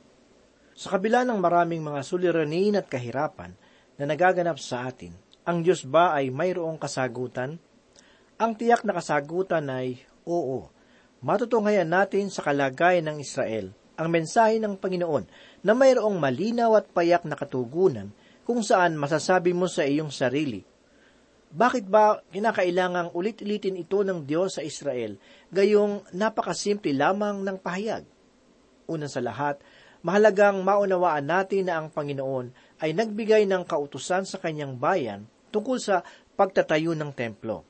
Sa 0.73 0.97
kabila 0.97 1.27
ng 1.27 1.37
maraming 1.37 1.83
mga 1.83 2.01
suliranin 2.01 2.79
at 2.79 2.89
kahirapan 2.89 3.53
na 3.99 4.03
nagaganap 4.07 4.57
sa 4.57 4.87
atin, 4.87 5.13
ang 5.43 5.63
Diyos 5.63 5.87
ba 5.87 6.15
ay 6.15 6.31
mayroong 6.31 6.79
kasagutan? 6.79 7.59
Ang 8.39 8.51
tiyak 8.55 8.87
na 8.87 8.95
kasagutan 8.95 9.67
ay, 9.67 9.99
oo. 10.23 10.71
Matutunghayan 11.19 11.91
natin 11.91 12.31
sa 12.31 12.43
kalagayan 12.43 13.11
ng 13.11 13.17
Israel 13.19 13.75
ang 13.99 14.07
mensahe 14.07 14.63
ng 14.63 14.79
Panginoon 14.79 15.27
na 15.59 15.75
mayroong 15.75 16.15
malinaw 16.15 16.79
at 16.79 16.87
payak 16.95 17.27
na 17.27 17.35
katugunan 17.35 18.15
kung 18.47 18.63
saan 18.63 18.95
masasabi 18.95 19.51
mo 19.51 19.67
sa 19.67 19.83
iyong 19.83 20.09
sarili, 20.09 20.63
bakit 21.49 21.85
ba 21.89 22.21
kinakailangang 22.29 23.09
ulit-ulitin 23.11 23.77
ito 23.77 24.05
ng 24.05 24.23
Diyos 24.23 24.57
sa 24.57 24.63
Israel, 24.63 25.17
gayong 25.49 26.07
napakasimple 26.13 26.93
lamang 26.93 27.41
ng 27.41 27.57
pahayag? 27.57 28.05
Una 28.85 29.09
sa 29.09 29.21
lahat, 29.21 29.57
mahalagang 30.05 30.61
maunawaan 30.63 31.25
natin 31.27 31.67
na 31.67 31.79
ang 31.79 31.87
Panginoon 31.91 32.51
ay 32.79 32.95
nagbigay 32.95 33.43
ng 33.47 33.63
kautusan 33.67 34.23
sa 34.23 34.39
kanyang 34.39 34.75
bayan 34.79 35.27
tungkol 35.49 35.79
sa 35.79 36.05
pagtatayo 36.39 36.95
ng 36.95 37.11
templo. 37.11 37.67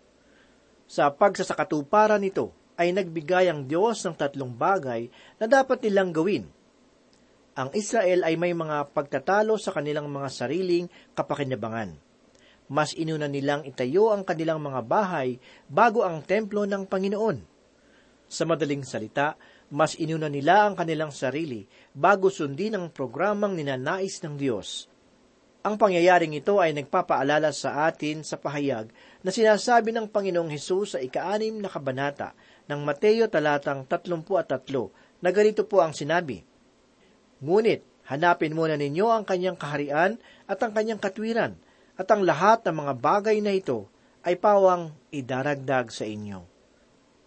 Sa 0.89 1.09
pagsasakatuparan 1.13 2.21
nito, 2.21 2.53
ay 2.79 2.95
nagbigay 2.95 3.51
ang 3.51 3.67
Diyos 3.67 3.99
ng 4.07 4.15
tatlong 4.15 4.55
bagay 4.55 5.11
na 5.35 5.45
dapat 5.51 5.83
nilang 5.83 6.15
gawin. 6.15 6.47
Ang 7.59 7.69
Israel 7.75 8.23
ay 8.23 8.39
may 8.39 8.55
mga 8.55 8.87
pagtatalo 8.95 9.59
sa 9.59 9.75
kanilang 9.75 10.07
mga 10.07 10.31
sariling 10.31 10.87
kapakinabangan 11.11 12.09
mas 12.69 12.93
inuna 12.93 13.25
nilang 13.25 13.65
itayo 13.65 14.13
ang 14.13 14.21
kanilang 14.21 14.61
mga 14.61 14.85
bahay 14.85 15.41
bago 15.65 16.05
ang 16.05 16.21
templo 16.21 16.69
ng 16.69 16.85
Panginoon. 16.85 17.41
Sa 18.29 18.45
madaling 18.45 18.85
salita, 18.85 19.33
mas 19.69 19.93
inuna 19.97 20.29
nila 20.29 20.65
ang 20.65 20.73
kanilang 20.73 21.13
sarili 21.13 21.65
bago 21.93 22.33
sundin 22.33 22.77
ang 22.77 22.85
programang 22.89 23.53
ninanais 23.53 24.21
ng 24.25 24.33
Diyos. 24.37 24.89
Ang 25.59 25.75
pangyayaring 25.75 26.33
ito 26.39 26.57
ay 26.57 26.71
nagpapaalala 26.71 27.51
sa 27.51 27.85
atin 27.85 28.23
sa 28.23 28.39
pahayag 28.39 28.89
na 29.21 29.29
sinasabi 29.29 29.91
ng 29.91 30.07
Panginoong 30.07 30.49
Hesus 30.49 30.95
sa 30.95 30.99
ikaanim 31.03 31.59
na 31.59 31.67
kabanata 31.67 32.31
ng 32.71 32.79
Mateo 32.81 33.27
talatang 33.27 33.83
33 33.83 35.19
na 35.19 35.29
ganito 35.35 35.67
po 35.67 35.83
ang 35.83 35.91
sinabi, 35.91 36.41
Ngunit, 37.43 37.83
hanapin 38.07 38.55
muna 38.55 38.79
ninyo 38.79 39.11
ang 39.11 39.27
kanyang 39.27 39.59
kaharian 39.59 40.15
at 40.47 40.59
ang 40.63 40.71
kanyang 40.71 40.99
katwiran, 40.99 41.59
at 41.99 42.07
ang 42.07 42.23
lahat 42.23 42.63
ng 42.63 42.75
mga 42.79 42.93
bagay 42.95 43.37
na 43.43 43.51
ito 43.51 43.91
ay 44.23 44.39
pawang 44.39 44.95
idaragdag 45.11 45.91
sa 45.91 46.07
inyo. 46.07 46.58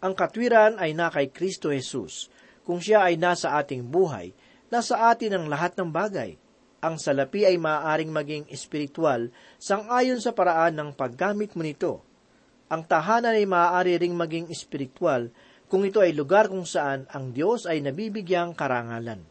Ang 0.03 0.19
katwiran 0.19 0.83
ay 0.83 0.99
na 0.99 1.15
kay 1.15 1.31
Kristo 1.31 1.71
Jesus. 1.71 2.27
Kung 2.67 2.83
siya 2.83 3.07
ay 3.07 3.15
nasa 3.15 3.55
ating 3.55 3.87
buhay, 3.87 4.35
nasa 4.67 5.07
atin 5.07 5.39
ang 5.39 5.47
lahat 5.47 5.79
ng 5.79 5.95
bagay. 5.95 6.35
Ang 6.83 6.99
salapi 6.99 7.47
ay 7.47 7.55
maaaring 7.55 8.11
maging 8.11 8.45
espiritual 8.51 9.31
sang-ayon 9.63 10.19
sa 10.19 10.35
paraan 10.35 10.75
ng 10.75 10.91
paggamit 10.99 11.55
mo 11.55 11.63
nito. 11.63 12.03
Ang 12.67 12.83
tahanan 12.83 13.39
ay 13.39 13.47
maaari 13.47 13.95
ring 14.03 14.19
maging 14.19 14.51
espiritual 14.51 15.31
kung 15.71 15.87
ito 15.87 16.03
ay 16.03 16.11
lugar 16.11 16.51
kung 16.51 16.67
saan 16.67 17.07
ang 17.15 17.31
Diyos 17.31 17.71
ay 17.71 17.79
nabibigyang 17.79 18.59
karangalan. 18.59 19.23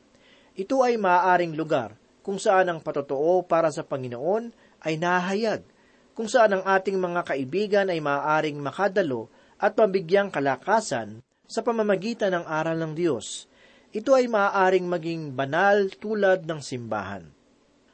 Ito 0.56 0.88
ay 0.88 0.96
maaaring 0.96 1.52
lugar 1.52 2.00
kung 2.24 2.40
saan 2.40 2.72
ang 2.72 2.80
patotoo 2.80 3.44
para 3.44 3.68
sa 3.76 3.84
Panginoon 3.84 4.56
ay 4.88 4.96
nahayag, 4.96 5.68
kung 6.16 6.32
saan 6.32 6.56
ang 6.56 6.64
ating 6.64 6.96
mga 6.96 7.28
kaibigan 7.28 7.88
ay 7.92 8.00
maaaring 8.00 8.56
makadalo 8.56 9.28
at 9.62 9.78
mabigyang 9.78 10.34
kalakasan 10.34 11.22
sa 11.46 11.62
pamamagitan 11.62 12.34
ng 12.34 12.46
aral 12.50 12.82
ng 12.82 12.94
Diyos. 12.98 13.46
Ito 13.94 14.18
ay 14.18 14.26
maaaring 14.26 14.90
maging 14.90 15.38
banal 15.38 15.94
tulad 16.02 16.50
ng 16.50 16.60
simbahan. 16.66 17.30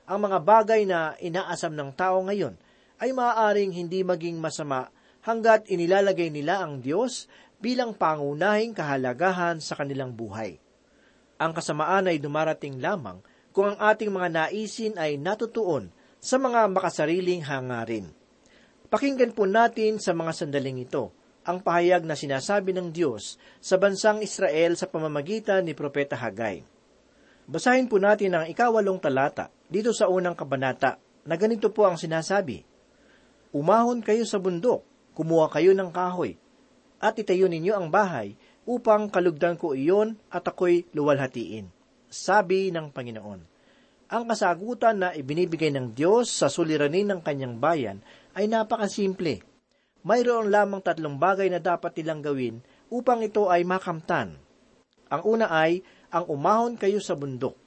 Ang 0.07 0.19
mga 0.23 0.39
bagay 0.39 0.87
na 0.87 1.19
inaasam 1.19 1.75
ng 1.75 1.91
tao 1.91 2.23
ngayon 2.23 2.55
ay 3.03 3.11
maaaring 3.11 3.75
hindi 3.75 4.07
maging 4.07 4.39
masama 4.39 4.87
hanggat 5.27 5.67
inilalagay 5.67 6.31
nila 6.31 6.63
ang 6.63 6.79
Diyos 6.79 7.27
bilang 7.59 7.91
pangunahing 7.91 8.71
kahalagahan 8.71 9.59
sa 9.59 9.75
kanilang 9.75 10.15
buhay. 10.15 10.55
Ang 11.35 11.51
kasamaan 11.51 12.07
ay 12.07 12.23
dumarating 12.23 12.79
lamang 12.79 13.19
kung 13.51 13.75
ang 13.75 13.77
ating 13.91 14.13
mga 14.13 14.29
naisin 14.31 14.95
ay 14.95 15.19
natutuon 15.19 15.91
sa 16.23 16.39
mga 16.39 16.71
makasariling 16.71 17.43
hangarin. 17.43 18.07
Pakinggan 18.87 19.35
po 19.35 19.43
natin 19.43 19.99
sa 19.99 20.15
mga 20.15 20.31
sandaling 20.31 20.87
ito 20.87 21.11
ang 21.47 21.63
pahayag 21.63 22.03
na 22.03 22.19
sinasabi 22.19 22.75
ng 22.75 22.91
Diyos 22.91 23.39
sa 23.63 23.79
bansang 23.79 24.19
Israel 24.19 24.75
sa 24.75 24.91
pamamagitan 24.91 25.63
ni 25.63 25.71
Propeta 25.71 26.19
Hagay. 26.19 26.67
Basahin 27.47 27.87
po 27.87 27.95
natin 28.03 28.35
ang 28.35 28.45
ikawalong 28.51 28.99
talata 28.99 29.47
dito 29.71 29.95
sa 29.95 30.11
unang 30.11 30.35
kabanata 30.35 30.99
na 31.23 31.39
ganito 31.39 31.71
po 31.71 31.87
ang 31.87 31.95
sinasabi. 31.95 32.67
Umahon 33.55 34.03
kayo 34.03 34.27
sa 34.27 34.43
bundok, 34.43 34.83
kumuha 35.15 35.47
kayo 35.47 35.71
ng 35.71 35.87
kahoy, 35.95 36.35
at 36.99 37.15
itayo 37.15 37.47
ninyo 37.47 37.71
ang 37.71 37.87
bahay 37.87 38.35
upang 38.67 39.07
kalugdan 39.07 39.55
ko 39.55 39.71
iyon 39.71 40.19
at 40.27 40.43
ako'y 40.43 40.91
luwalhatiin. 40.91 41.71
Sabi 42.11 42.75
ng 42.75 42.91
Panginoon 42.91 43.57
ang 44.07 44.23
kasagutan 44.23 45.03
na 45.03 45.11
ibinibigay 45.11 45.67
ng 45.75 45.91
Diyos 45.91 46.31
sa 46.31 46.47
suliranin 46.47 47.11
ng 47.11 47.19
kanyang 47.19 47.59
bayan 47.59 47.97
ay 48.39 48.47
napakasimple. 48.47 49.43
Mayroon 50.07 50.47
lamang 50.47 50.79
tatlong 50.79 51.19
bagay 51.19 51.51
na 51.51 51.59
dapat 51.59 51.91
nilang 51.99 52.23
gawin 52.23 52.63
upang 52.87 53.19
ito 53.19 53.51
ay 53.51 53.67
makamtan. 53.67 54.39
Ang 55.11 55.21
una 55.27 55.51
ay 55.51 55.83
ang 56.07 56.31
umahon 56.31 56.79
kayo 56.79 57.03
sa 57.03 57.11
bundok. 57.19 57.59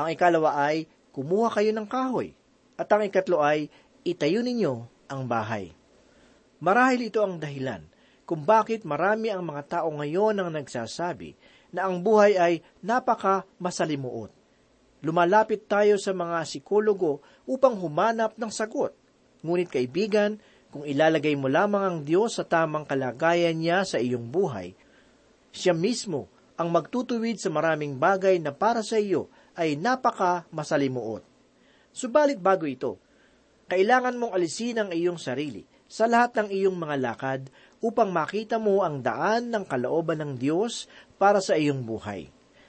Ang 0.00 0.16
ikalawa 0.16 0.64
ay 0.64 0.88
kumuha 1.12 1.52
kayo 1.52 1.76
ng 1.76 1.84
kahoy. 1.84 2.32
At 2.80 2.88
ang 2.88 3.04
ikatlo 3.04 3.44
ay 3.44 3.68
itayo 4.00 4.40
ninyo 4.40 4.88
ang 5.12 5.28
bahay. 5.28 5.76
Marahil 6.64 7.12
ito 7.12 7.20
ang 7.20 7.36
dahilan 7.36 7.84
kung 8.24 8.48
bakit 8.48 8.88
marami 8.88 9.28
ang 9.28 9.44
mga 9.44 9.62
tao 9.68 9.92
ngayon 9.92 10.40
ang 10.40 10.48
nagsasabi 10.56 11.36
na 11.76 11.84
ang 11.84 12.00
buhay 12.00 12.40
ay 12.40 12.64
napaka 12.80 13.44
masalimuot. 13.60 14.32
Lumalapit 15.04 15.68
tayo 15.68 16.00
sa 16.00 16.16
mga 16.16 16.48
psikologo 16.48 17.20
upang 17.44 17.76
humanap 17.76 18.40
ng 18.40 18.48
sagot. 18.48 18.96
Ngunit 19.44 19.70
kaibigan, 19.70 20.40
kung 20.68 20.84
ilalagay 20.84 21.32
mo 21.34 21.48
lamang 21.48 21.84
ang 21.84 21.98
Diyos 22.04 22.36
sa 22.36 22.44
tamang 22.44 22.84
kalagayan 22.84 23.56
niya 23.56 23.88
sa 23.88 23.96
iyong 23.96 24.28
buhay, 24.28 24.76
siya 25.48 25.72
mismo 25.72 26.28
ang 26.60 26.68
magtutuwid 26.74 27.40
sa 27.40 27.48
maraming 27.48 27.96
bagay 27.96 28.36
na 28.42 28.52
para 28.52 28.84
sa 28.84 29.00
iyo 29.00 29.32
ay 29.56 29.78
napaka 29.78 30.44
masalimuot. 30.52 31.24
Subalit 31.94 32.36
bago 32.38 32.68
ito, 32.68 33.00
kailangan 33.70 34.18
mong 34.18 34.36
alisin 34.36 34.82
ang 34.82 34.90
iyong 34.92 35.16
sarili 35.16 35.64
sa 35.88 36.04
lahat 36.04 36.36
ng 36.36 36.48
iyong 36.52 36.76
mga 36.76 36.96
lakad 37.00 37.42
upang 37.80 38.12
makita 38.12 38.60
mo 38.60 38.84
ang 38.84 39.00
daan 39.00 39.48
ng 39.48 39.64
kalooban 39.64 40.20
ng 40.20 40.32
Diyos 40.36 40.90
para 41.16 41.40
sa 41.40 41.56
iyong 41.56 41.86
buhay. 41.86 42.28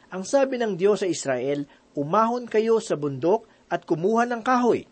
Ang 0.09 0.23
sabi 0.25 0.57
ng 0.57 0.79
Diyos 0.79 1.03
sa 1.03 1.07
Israel 1.09 1.67
umahon 1.93 2.47
kayo 2.47 2.79
sa 2.79 2.95
bundok 2.95 3.45
at 3.69 3.85
kumuha 3.85 4.25
ng 4.25 4.41
kahoy. 4.41 4.87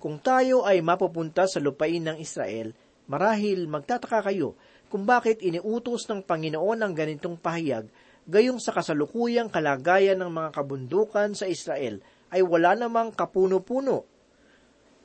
Kung 0.00 0.16
tayo 0.16 0.64
ay 0.64 0.80
mapupunta 0.80 1.44
sa 1.44 1.60
lupain 1.60 2.00
ng 2.00 2.16
Israel, 2.16 2.72
marahil 3.04 3.68
magtataka 3.68 4.32
kayo 4.32 4.56
kung 4.88 5.04
bakit 5.04 5.44
iniutos 5.44 6.08
ng 6.08 6.24
Panginoon 6.24 6.80
ang 6.80 6.96
ganitong 6.96 7.36
pahayag 7.36 7.84
gayong 8.24 8.56
sa 8.56 8.72
kasalukuyang 8.72 9.52
kalagayan 9.52 10.16
ng 10.24 10.32
mga 10.32 10.50
kabundukan 10.56 11.36
sa 11.36 11.44
Israel 11.44 12.00
ay 12.32 12.40
wala 12.40 12.72
namang 12.80 13.12
kapuno-puno. 13.12 14.08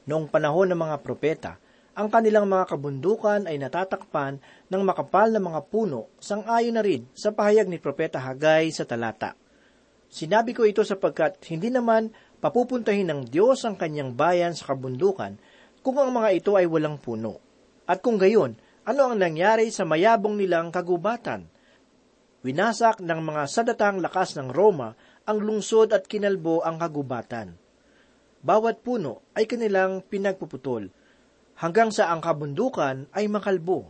Noong 0.07 0.31
panahon 0.31 0.71
ng 0.71 0.79
mga 0.79 0.97
propeta, 1.03 1.59
ang 1.91 2.07
kanilang 2.07 2.47
mga 2.47 2.75
kabundukan 2.75 3.51
ay 3.51 3.59
natatakpan 3.59 4.39
ng 4.71 4.81
makapal 4.83 5.27
na 5.27 5.43
mga 5.43 5.59
puno 5.67 6.07
sang-ayon 6.23 6.75
na 6.75 6.83
rin 6.85 7.03
sa 7.11 7.35
pahayag 7.35 7.67
ni 7.67 7.83
Propeta 7.83 8.21
Hagay 8.21 8.71
sa 8.71 8.87
talata. 8.87 9.35
Sinabi 10.11 10.53
ko 10.53 10.63
ito 10.63 10.85
sapagkat 10.85 11.41
hindi 11.49 11.73
naman 11.73 12.13
papupuntahin 12.45 13.09
ng 13.09 13.21
Diyos 13.25 13.65
ang 13.65 13.73
kanyang 13.73 14.13
bayan 14.13 14.53
sa 14.53 14.69
kabundukan 14.69 15.41
kung 15.81 15.97
ang 15.97 16.13
mga 16.13 16.29
ito 16.37 16.53
ay 16.53 16.69
walang 16.69 17.01
puno. 17.01 17.41
At 17.89 18.05
kung 18.05 18.21
gayon, 18.21 18.53
ano 18.85 19.09
ang 19.09 19.17
nangyari 19.17 19.73
sa 19.73 19.81
mayabong 19.81 20.37
nilang 20.37 20.69
kagubatan? 20.69 21.49
Winasak 22.45 23.01
ng 23.01 23.21
mga 23.25 23.49
sadatang 23.49 23.97
lakas 23.97 24.37
ng 24.37 24.53
Roma 24.53 24.93
ang 25.25 25.41
lungsod 25.41 25.89
at 25.89 26.05
kinalbo 26.05 26.61
ang 26.61 26.77
kagubatan. 26.77 27.57
Bawat 28.45 28.85
puno 28.85 29.25
ay 29.33 29.49
kanilang 29.49 30.05
pinagpuputol. 30.05 30.93
hanggang 31.55 31.89
sa 31.89 32.13
ang 32.13 32.21
kabundukan 32.21 33.09
ay 33.15 33.25
makalbo. 33.25 33.89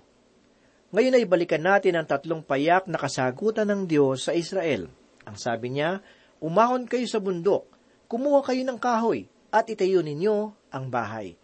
Ngayon 0.96 1.18
ay 1.18 1.26
balikan 1.28 1.66
natin 1.66 2.00
ang 2.00 2.08
tatlong 2.08 2.40
payak 2.40 2.88
na 2.88 2.96
kasagutan 2.96 3.68
ng 3.68 3.90
Diyos 3.90 4.30
sa 4.30 4.32
Israel. 4.32 4.88
Ang 5.28 5.36
sabi 5.36 5.76
niya, 5.76 6.00
Umahon 6.40 6.86
kayo 6.86 7.04
sa 7.10 7.20
bundok, 7.20 7.75
kumuha 8.06 8.46
kayo 8.46 8.62
ng 8.66 8.78
kahoy, 8.78 9.30
at 9.56 9.72
itayo 9.72 10.04
ninyo 10.04 10.52
ang 10.74 10.86
bahay. 10.92 11.40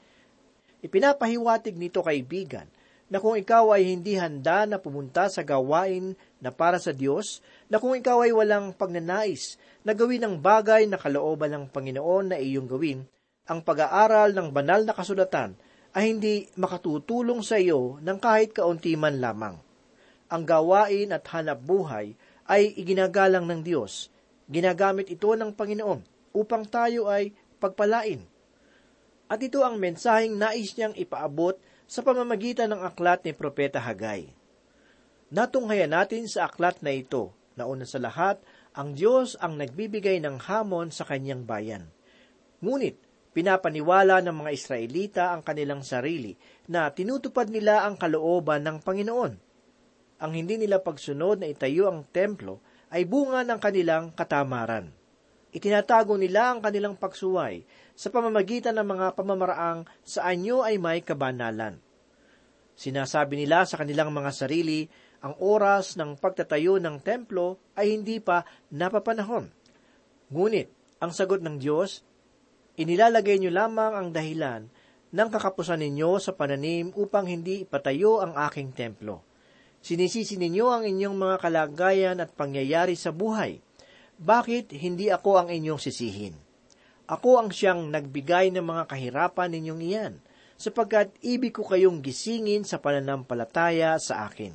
Ipinapahiwatig 0.84 1.78
nito 1.78 2.04
kaibigan 2.04 2.68
na 3.12 3.20
kung 3.20 3.36
ikaw 3.36 3.76
ay 3.76 3.92
hindi 3.92 4.16
handa 4.16 4.64
na 4.64 4.80
pumunta 4.80 5.28
sa 5.28 5.44
gawain 5.44 6.16
na 6.40 6.52
para 6.52 6.80
sa 6.80 6.96
Diyos, 6.96 7.44
na 7.68 7.76
kung 7.76 7.92
ikaw 7.92 8.24
ay 8.24 8.32
walang 8.32 8.72
pagnanais 8.72 9.60
na 9.84 9.92
gawin 9.92 10.24
ang 10.24 10.36
bagay 10.40 10.88
na 10.88 10.96
kalooban 10.96 11.52
ng 11.52 11.66
Panginoon 11.72 12.32
na 12.32 12.38
iyong 12.40 12.72
gawin, 12.72 13.04
ang 13.52 13.60
pag-aaral 13.68 14.32
ng 14.32 14.48
banal 14.56 14.88
na 14.88 14.96
kasulatan 14.96 15.60
ay 15.92 16.16
hindi 16.16 16.48
makatutulong 16.56 17.44
sa 17.44 17.60
iyo 17.60 18.00
ng 18.00 18.16
kahit 18.16 18.56
kaunti 18.56 18.96
man 18.96 19.20
lamang. 19.20 19.60
Ang 20.32 20.44
gawain 20.48 21.12
at 21.12 21.28
hanap 21.36 21.60
buhay 21.60 22.16
ay 22.48 22.72
iginagalang 22.80 23.44
ng 23.44 23.60
Diyos. 23.60 24.08
Ginagamit 24.48 25.12
ito 25.12 25.36
ng 25.36 25.52
Panginoon 25.52 26.21
upang 26.32 26.68
tayo 26.68 27.08
ay 27.08 27.36
pagpalain. 27.62 28.26
At 29.32 29.40
ito 29.40 29.64
ang 29.64 29.80
mensaheng 29.80 30.36
nais 30.36 30.76
niyang 30.76 30.96
ipaabot 30.98 31.56
sa 31.88 32.04
pamamagitan 32.04 32.72
ng 32.72 32.84
aklat 32.84 33.24
ni 33.24 33.32
Propeta 33.32 33.80
Hagay. 33.80 34.32
Natunghayan 35.32 35.96
natin 35.96 36.28
sa 36.28 36.52
aklat 36.52 36.84
na 36.84 36.92
ito 36.92 37.32
na 37.56 37.64
una 37.68 37.88
sa 37.88 38.00
lahat, 38.00 38.44
ang 38.76 38.96
Diyos 38.96 39.36
ang 39.40 39.60
nagbibigay 39.60 40.20
ng 40.24 40.40
hamon 40.48 40.92
sa 40.92 41.04
kanyang 41.08 41.44
bayan. 41.44 41.92
Ngunit, 42.64 43.00
pinapaniwala 43.32 44.20
ng 44.24 44.36
mga 44.44 44.52
Israelita 44.52 45.24
ang 45.32 45.44
kanilang 45.44 45.84
sarili 45.84 46.36
na 46.68 46.92
tinutupad 46.92 47.48
nila 47.48 47.88
ang 47.88 47.96
kalooban 47.96 48.64
ng 48.68 48.78
Panginoon. 48.84 49.34
Ang 50.22 50.32
hindi 50.36 50.60
nila 50.60 50.84
pagsunod 50.84 51.42
na 51.42 51.48
itayo 51.48 51.88
ang 51.88 52.06
templo 52.12 52.60
ay 52.92 53.08
bunga 53.08 53.42
ng 53.48 53.60
kanilang 53.60 54.12
katamaran. 54.12 55.01
Itinatago 55.52 56.16
nila 56.16 56.56
ang 56.56 56.60
kanilang 56.64 56.96
pagsuway 56.96 57.68
sa 57.92 58.08
pamamagitan 58.08 58.80
ng 58.80 58.88
mga 58.88 59.08
pamamaraang 59.20 59.84
sa 60.08 60.32
anyo 60.32 60.64
ay 60.64 60.80
may 60.80 61.04
kabanalan. 61.04 61.76
Sinasabi 62.72 63.36
nila 63.36 63.68
sa 63.68 63.76
kanilang 63.76 64.16
mga 64.16 64.32
sarili, 64.32 64.88
ang 65.22 65.38
oras 65.38 66.00
ng 66.00 66.18
pagtatayo 66.18 66.82
ng 66.82 66.98
templo 67.04 67.60
ay 67.78 67.94
hindi 67.94 68.18
pa 68.18 68.42
napapanahon. 68.74 69.54
Ngunit, 70.32 70.98
ang 71.04 71.12
sagot 71.12 71.44
ng 71.44 71.60
Diyos, 71.62 72.02
inilalagay 72.80 73.38
niyo 73.38 73.52
lamang 73.54 73.94
ang 73.94 74.08
dahilan 74.10 74.72
ng 75.12 75.30
kakapusan 75.30 75.84
ninyo 75.84 76.18
sa 76.18 76.32
pananim 76.32 76.96
upang 76.96 77.28
hindi 77.28 77.68
ipatayo 77.68 78.24
ang 78.24 78.34
aking 78.48 78.72
templo. 78.72 79.22
Sinisisi 79.82 80.40
ninyo 80.40 80.66
ang 80.72 80.84
inyong 80.88 81.18
mga 81.18 81.36
kalagayan 81.42 82.18
at 82.24 82.32
pangyayari 82.32 82.96
sa 82.96 83.12
buhay. 83.12 83.60
Bakit 84.22 84.78
hindi 84.78 85.10
ako 85.10 85.42
ang 85.42 85.50
inyong 85.50 85.82
sisihin? 85.82 86.38
Ako 87.10 87.42
ang 87.42 87.50
siyang 87.50 87.90
nagbigay 87.90 88.54
ng 88.54 88.62
mga 88.62 88.94
kahirapan 88.94 89.50
ninyong 89.50 89.82
iyan, 89.82 90.14
sapagkat 90.62 91.10
ibig 91.26 91.58
ko 91.58 91.66
kayong 91.66 92.06
gisingin 92.06 92.62
sa 92.62 92.78
pananampalataya 92.78 93.98
sa 93.98 94.30
akin. 94.30 94.54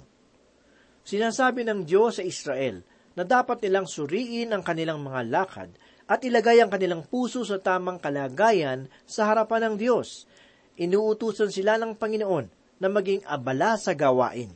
Sinasabi 1.03 1.67
ng 1.67 1.83
Diyos 1.83 2.23
sa 2.23 2.23
Israel 2.23 2.87
na 3.19 3.27
dapat 3.27 3.59
nilang 3.67 3.91
suriin 3.91 4.55
ang 4.55 4.63
kanilang 4.63 5.03
mga 5.03 5.27
lakad 5.35 5.75
at 6.07 6.23
ilagay 6.23 6.63
ang 6.63 6.71
kanilang 6.71 7.03
puso 7.03 7.43
sa 7.43 7.59
tamang 7.59 7.99
kalagayan 7.99 8.87
sa 9.03 9.27
harapan 9.27 9.75
ng 9.75 9.83
Diyos. 9.83 10.31
Inuutusan 10.79 11.51
sila 11.51 11.75
ng 11.75 11.99
Panginoon 11.99 12.79
na 12.79 12.87
maging 12.87 13.27
abala 13.27 13.75
sa 13.75 13.99
gawain. 13.99 14.55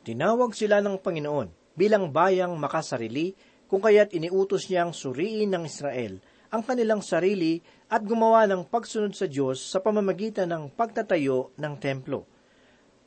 Tinawag 0.00 0.56
sila 0.56 0.80
ng 0.80 0.96
Panginoon 0.96 1.76
bilang 1.76 2.08
bayang 2.08 2.56
makasarili 2.56 3.36
kung 3.66 3.80
kaya't 3.80 4.12
iniutos 4.12 4.68
niyang 4.68 4.92
suriin 4.92 5.52
ng 5.52 5.64
Israel 5.66 6.20
ang 6.54 6.62
kanilang 6.62 7.02
sarili 7.02 7.58
at 7.90 8.06
gumawa 8.06 8.46
ng 8.46 8.70
pagsunod 8.70 9.10
sa 9.10 9.26
Diyos 9.26 9.58
sa 9.58 9.82
pamamagitan 9.82 10.46
ng 10.54 10.70
pagtatayo 10.70 11.50
ng 11.58 11.74
templo. 11.82 12.30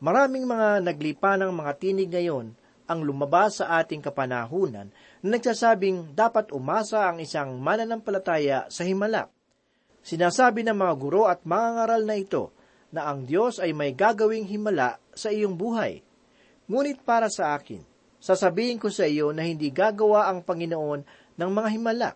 Maraming 0.04 0.44
mga 0.44 0.84
naglipa 0.84 1.40
ng 1.40 1.56
mga 1.56 1.72
tinig 1.80 2.12
ngayon 2.12 2.52
ang 2.88 3.00
lumabas 3.04 3.64
sa 3.64 3.80
ating 3.80 4.04
kapanahunan 4.04 4.92
na 5.24 5.28
nagsasabing 5.28 6.16
dapat 6.16 6.52
umasa 6.52 7.08
ang 7.08 7.20
isang 7.24 7.60
mananampalataya 7.60 8.68
sa 8.68 8.84
himala. 8.84 9.32
Sinasabi 10.04 10.64
ng 10.64 10.78
mga 10.78 10.94
guro 10.96 11.28
at 11.28 11.44
mga 11.44 11.68
ngaral 11.82 12.04
na 12.08 12.16
ito 12.16 12.56
na 12.96 13.12
ang 13.12 13.28
Diyos 13.28 13.60
ay 13.60 13.76
may 13.76 13.92
gagawing 13.92 14.48
himala 14.48 15.00
sa 15.12 15.32
iyong 15.32 15.60
buhay. 15.60 16.00
Ngunit 16.68 17.04
para 17.04 17.28
sa 17.28 17.56
akin, 17.56 17.84
sasabihin 18.18 18.82
ko 18.82 18.90
sa 18.90 19.06
iyo 19.06 19.30
na 19.32 19.46
hindi 19.46 19.70
gagawa 19.70 20.30
ang 20.30 20.42
Panginoon 20.42 21.02
ng 21.38 21.52
mga 21.54 21.70
himala. 21.74 22.10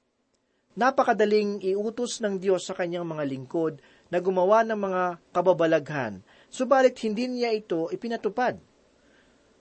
Napakadaling 0.71 1.59
iutos 1.67 2.23
ng 2.23 2.39
Diyos 2.39 2.63
sa 2.63 2.71
kanyang 2.71 3.03
mga 3.03 3.27
lingkod 3.27 3.83
na 4.07 4.23
gumawa 4.23 4.63
ng 4.63 4.79
mga 4.79 5.03
kababalaghan, 5.35 6.23
subalit 6.47 6.95
hindi 7.03 7.27
niya 7.27 7.51
ito 7.51 7.91
ipinatupad. 7.91 8.55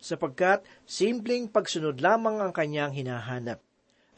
Sapagkat 0.00 0.64
simpleng 0.86 1.50
pagsunod 1.50 1.98
lamang 1.98 2.38
ang 2.38 2.54
kanyang 2.54 2.94
hinahanap. 2.94 3.58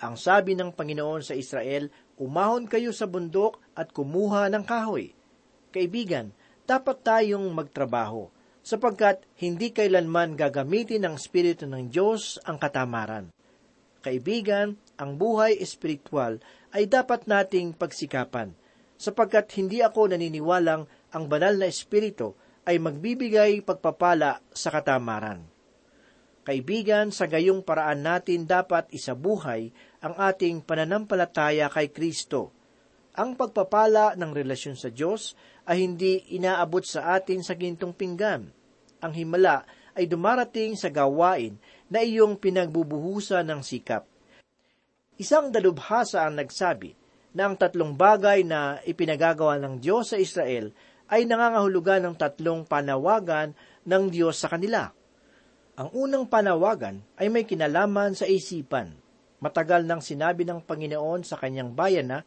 Ang 0.03 0.19
sabi 0.19 0.53
ng 0.59 0.75
Panginoon 0.75 1.23
sa 1.25 1.33
Israel, 1.33 1.89
umahon 2.19 2.69
kayo 2.69 2.91
sa 2.91 3.09
bundok 3.09 3.63
at 3.73 3.91
kumuha 3.95 4.51
ng 4.51 4.67
kahoy. 4.67 5.15
Kaibigan, 5.73 6.35
dapat 6.69 7.01
tayong 7.01 7.49
magtrabaho, 7.55 8.29
sapagkat 8.63 9.27
hindi 9.43 9.75
kailanman 9.75 10.39
gagamitin 10.39 11.07
ng 11.07 11.15
Espiritu 11.19 11.67
ng 11.67 11.91
Diyos 11.91 12.39
ang 12.47 12.59
katamaran. 12.63 13.35
Kaibigan, 14.03 14.75
ang 14.99 15.15
buhay 15.15 15.59
espiritual 15.63 16.43
ay 16.75 16.91
dapat 16.91 17.31
nating 17.31 17.75
pagsikapan, 17.79 18.51
sapagkat 18.99 19.51
hindi 19.55 19.79
ako 19.79 20.11
naniniwalang 20.11 20.91
ang 21.15 21.25
banal 21.31 21.55
na 21.55 21.71
espiritu 21.71 22.35
ay 22.67 22.79
magbibigay 22.79 23.63
pagpapala 23.63 24.43
sa 24.51 24.75
katamaran. 24.75 25.43
Kaibigan, 26.43 27.15
sa 27.15 27.31
gayong 27.31 27.63
paraan 27.63 28.03
natin 28.03 28.43
dapat 28.47 28.91
isabuhay 28.91 29.71
ang 30.03 30.19
ating 30.19 30.67
pananampalataya 30.67 31.71
kay 31.71 31.95
Kristo. 31.95 32.51
Ang 33.13 33.37
pagpapala 33.37 34.17
ng 34.17 34.33
relasyon 34.33 34.73
sa 34.73 34.89
Diyos 34.89 35.37
ay 35.69 35.85
hindi 35.85 36.33
inaabot 36.33 36.81
sa 36.81 37.13
atin 37.13 37.45
sa 37.45 37.53
gintong 37.53 37.93
pinggan. 37.93 38.49
Ang 39.05 39.13
himala 39.13 39.69
ay 39.93 40.09
dumarating 40.09 40.73
sa 40.81 40.89
gawain 40.89 41.61
na 41.93 42.01
iyong 42.01 42.41
pinagbubuhusan 42.41 43.45
ng 43.53 43.61
sikap. 43.61 44.09
Isang 45.21 45.53
dalubhasa 45.53 46.25
ang 46.25 46.41
nagsabi 46.41 46.97
na 47.37 47.53
ang 47.53 47.61
tatlong 47.61 47.93
bagay 47.93 48.49
na 48.49 48.81
ipinagagawa 48.89 49.61
ng 49.61 49.77
Diyos 49.77 50.17
sa 50.17 50.17
Israel 50.17 50.73
ay 51.13 51.29
nangangahulugan 51.29 52.09
ng 52.09 52.15
tatlong 52.17 52.65
panawagan 52.65 53.53
ng 53.85 54.05
Diyos 54.09 54.41
sa 54.41 54.49
kanila. 54.49 54.89
Ang 55.77 55.93
unang 55.93 56.25
panawagan 56.33 57.05
ay 57.21 57.29
may 57.29 57.45
kinalaman 57.45 58.17
sa 58.17 58.25
isipan. 58.25 58.97
Matagal 59.45 59.85
nang 59.85 60.01
sinabi 60.01 60.49
ng 60.49 60.65
Panginoon 60.65 61.29
sa 61.29 61.37
kanyang 61.37 61.77
bayan 61.77 62.09
na, 62.09 62.19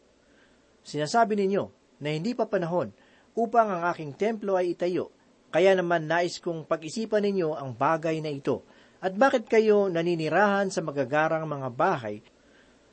Sinasabi 0.86 1.34
ninyo 1.34 1.64
na 1.98 2.14
hindi 2.14 2.38
pa 2.38 2.46
panahon 2.46 2.94
upang 3.34 3.66
ang 3.74 3.82
aking 3.90 4.14
templo 4.14 4.54
ay 4.54 4.78
itayo, 4.78 5.10
kaya 5.50 5.74
naman 5.74 6.06
nais 6.06 6.38
kong 6.38 6.62
pag-isipan 6.62 7.26
ninyo 7.26 7.58
ang 7.58 7.74
bagay 7.74 8.22
na 8.22 8.30
ito. 8.30 8.62
At 9.02 9.18
bakit 9.18 9.50
kayo 9.50 9.90
naninirahan 9.90 10.70
sa 10.70 10.80
magagarang 10.86 11.44
mga 11.44 11.68
bahay 11.74 12.22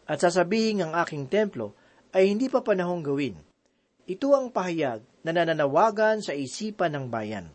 at 0.04 0.20
sasabihin 0.20 0.84
ang 0.84 0.94
aking 1.00 1.32
templo 1.32 1.78
ay 2.12 2.28
hindi 2.28 2.52
pa 2.52 2.60
panahong 2.60 3.02
gawin. 3.06 3.40
Ito 4.04 4.36
ang 4.36 4.52
pahayag 4.52 5.00
na 5.24 5.32
nananawagan 5.32 6.20
sa 6.20 6.36
isipan 6.36 6.92
ng 6.92 7.06
bayan. 7.08 7.48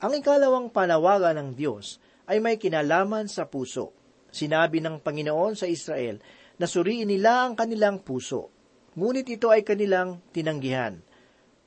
Ang 0.00 0.12
ikalawang 0.24 0.72
panawagan 0.72 1.36
ng 1.36 1.50
Diyos 1.52 2.00
ay 2.24 2.40
may 2.40 2.56
kinalaman 2.56 3.28
sa 3.28 3.44
puso. 3.44 3.92
Sinabi 4.32 4.80
ng 4.80 5.04
Panginoon 5.04 5.52
sa 5.52 5.68
Israel 5.68 6.16
na 6.56 6.64
suriin 6.64 7.12
nila 7.12 7.44
ang 7.44 7.54
kanilang 7.56 8.00
puso, 8.00 8.55
ngunit 8.96 9.28
ito 9.28 9.52
ay 9.52 9.62
kanilang 9.62 10.24
tinanggihan. 10.32 10.98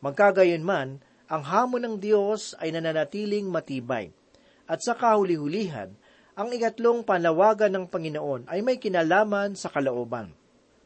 Magkagayon 0.01 0.65
man, 0.65 0.99
ang 1.29 1.45
hamon 1.45 1.85
ng 1.85 1.95
Diyos 2.01 2.57
ay 2.57 2.73
nananatiling 2.73 3.45
matibay. 3.45 4.09
At 4.65 4.81
sa 4.81 4.97
kahuli-hulihan, 4.97 5.93
ang 6.33 6.49
ikatlong 6.49 7.05
panawagan 7.05 7.69
ng 7.77 7.85
Panginoon 7.85 8.49
ay 8.49 8.65
may 8.65 8.81
kinalaman 8.81 9.53
sa 9.53 9.69
kalooban. 9.69 10.33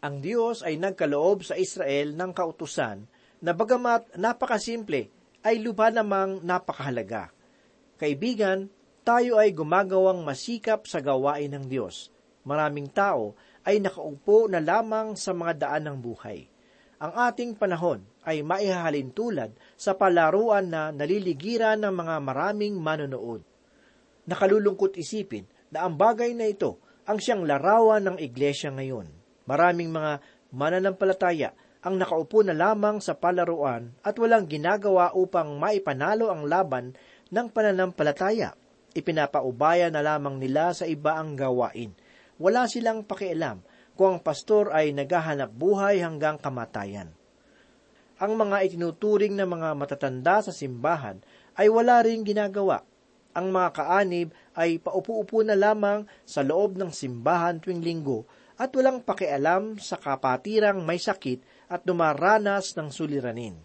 Ang 0.03 0.19
Diyos 0.19 0.67
ay 0.67 0.75
nagkaloob 0.75 1.47
sa 1.47 1.55
Israel 1.55 2.11
ng 2.11 2.31
kautusan 2.35 3.07
na 3.39 3.51
bagamat 3.55 4.19
napakasimple 4.19 5.07
ay 5.47 5.63
lupa 5.63 5.87
namang 5.87 6.43
napakahalaga. 6.43 7.31
Kaibigan, 7.95 8.67
tayo 9.03 9.39
ay 9.39 9.55
gumagawang 9.55 10.23
masikap 10.23 10.87
sa 10.91 10.99
gawain 10.99 11.51
ng 11.51 11.71
Diyos. 11.71 12.11
Maraming 12.43 12.91
tao 12.91 13.35
ay 13.63 13.79
nakaupo 13.79 14.51
na 14.51 14.59
lamang 14.59 15.15
sa 15.15 15.31
mga 15.31 15.53
daan 15.67 15.83
ng 15.87 15.97
buhay. 15.99 16.47
Ang 17.03 17.11
ating 17.19 17.59
panahon 17.59 17.99
ay 18.23 18.39
maihahalin 18.43 19.11
tulad 19.11 19.51
sa 19.75 19.95
palaruan 19.95 20.71
na 20.71 20.91
naliligiran 20.95 21.83
ng 21.83 21.91
mga 21.91 22.15
maraming 22.23 22.79
manonood. 22.79 23.43
Nakalulungkot 24.23 24.95
isipin 24.95 25.43
na 25.67 25.83
ang 25.83 25.99
bagay 25.99 26.31
na 26.31 26.47
ito 26.47 26.79
ang 27.03 27.19
siyang 27.19 27.43
larawan 27.43 28.07
ng 28.07 28.17
iglesia 28.23 28.71
ngayon. 28.71 29.11
Maraming 29.43 29.91
mga 29.91 30.23
mananampalataya 30.55 31.51
ang 31.83 31.99
nakaupo 31.99 32.47
na 32.47 32.55
lamang 32.55 33.03
sa 33.03 33.19
palaruan 33.19 33.91
at 33.99 34.15
walang 34.15 34.47
ginagawa 34.47 35.11
upang 35.11 35.59
maipanalo 35.59 36.31
ang 36.31 36.47
laban 36.47 36.95
ng 37.27 37.47
pananampalataya. 37.51 38.55
Ipinapaubaya 38.95 39.91
na 39.91 39.99
lamang 39.99 40.39
nila 40.39 40.71
sa 40.71 40.87
iba 40.87 41.19
ang 41.19 41.35
gawain. 41.35 41.91
Wala 42.41 42.65
silang 42.65 43.05
pakialam 43.05 43.61
kung 43.93 44.17
ang 44.17 44.21
pastor 44.21 44.73
ay 44.73 44.89
naghahanap 44.93 45.53
buhay 45.53 46.01
hanggang 46.01 46.41
kamatayan. 46.41 47.13
Ang 48.17 48.39
mga 48.39 48.65
itinuturing 48.69 49.33
na 49.37 49.45
mga 49.45 49.73
matatanda 49.77 50.41
sa 50.41 50.53
simbahan 50.53 51.21
ay 51.57 51.69
wala 51.69 52.01
ring 52.01 52.25
ginagawa. 52.25 52.81
Ang 53.33 53.49
mga 53.49 53.69
kaanib 53.73 54.29
ay 54.53 54.77
paupo-upo 54.77 55.41
na 55.41 55.57
lamang 55.57 56.05
sa 56.21 56.45
loob 56.45 56.77
ng 56.77 56.93
simbahan 56.93 57.57
tuwing 57.57 57.81
linggo 57.81 58.29
at 58.57 58.69
walang 58.77 59.01
pakialam 59.01 59.81
sa 59.81 59.97
kapatirang 59.97 60.85
may 60.85 61.01
sakit 61.01 61.41
at 61.69 61.81
dumaranas 61.81 62.77
ng 62.77 62.93
suliranin. 62.93 63.57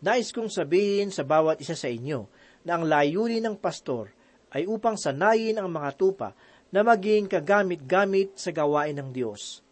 Nais 0.00 0.32
kong 0.32 0.48
sabihin 0.48 1.12
sa 1.12 1.28
bawat 1.28 1.60
isa 1.60 1.76
sa 1.76 1.92
inyo 1.92 2.24
na 2.64 2.80
ang 2.80 2.88
layunin 2.88 3.44
ng 3.44 3.56
pastor 3.60 4.08
ay 4.50 4.64
upang 4.64 4.96
sanayin 4.96 5.60
ang 5.60 5.68
mga 5.68 5.92
tupa 6.00 6.32
na 6.70 6.86
maging 6.86 7.26
kagamit-gamit 7.26 8.34
sa 8.38 8.54
gawain 8.54 8.94
ng 8.98 9.10
Diyos. 9.10 9.62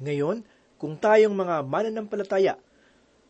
Ngayon, 0.00 0.44
kung 0.76 1.00
tayong 1.00 1.32
mga 1.32 1.64
mananampalataya 1.64 2.54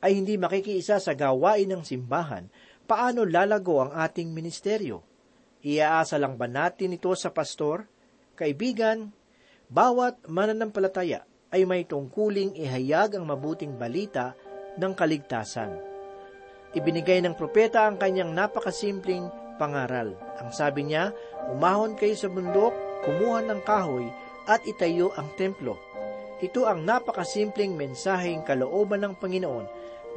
ay 0.02 0.18
hindi 0.18 0.34
makikiisa 0.34 0.98
sa 0.98 1.12
gawain 1.14 1.70
ng 1.70 1.82
simbahan, 1.86 2.50
paano 2.86 3.22
lalago 3.22 3.78
ang 3.82 3.94
ating 3.94 4.34
ministeryo? 4.34 5.04
Iaasa 5.62 6.18
lang 6.18 6.34
ba 6.34 6.50
natin 6.50 6.98
ito 6.98 7.14
sa 7.14 7.30
pastor? 7.30 7.86
Kaibigan, 8.34 9.14
bawat 9.70 10.26
mananampalataya 10.26 11.22
ay 11.52 11.62
may 11.68 11.86
tungkuling 11.86 12.56
ihayag 12.58 13.14
ang 13.14 13.28
mabuting 13.28 13.78
balita 13.78 14.34
ng 14.80 14.92
kaligtasan. 14.96 15.76
Ibinigay 16.72 17.20
ng 17.20 17.36
propeta 17.36 17.84
ang 17.84 18.00
kanyang 18.00 18.32
napakasimpleng 18.32 19.28
pangaral. 19.62 20.18
Ang 20.42 20.50
sabi 20.50 20.90
niya, 20.90 21.14
umahon 21.54 21.94
kayo 21.94 22.18
sa 22.18 22.26
bundok, 22.26 22.74
kumuha 23.06 23.46
ng 23.46 23.62
kahoy, 23.62 24.10
at 24.50 24.66
itayo 24.66 25.14
ang 25.14 25.30
templo. 25.38 25.78
Ito 26.42 26.66
ang 26.66 26.82
napakasimpleng 26.82 27.78
mensaheng 27.78 28.42
kalooban 28.42 29.06
ng 29.06 29.14
Panginoon 29.14 29.66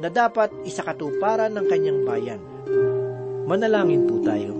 na 0.02 0.10
dapat 0.10 0.50
isakatuparan 0.66 1.54
ng 1.54 1.66
kanyang 1.70 2.00
bayan. 2.02 2.42
Manalangin 3.46 4.10
po 4.10 4.18
tayo. 4.26 4.58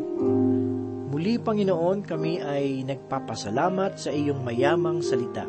Muli, 1.11 1.42
Panginoon, 1.42 2.07
kami 2.07 2.38
ay 2.38 2.87
nagpapasalamat 2.87 3.99
sa 3.99 4.14
iyong 4.14 4.46
mayamang 4.46 5.03
salita. 5.03 5.42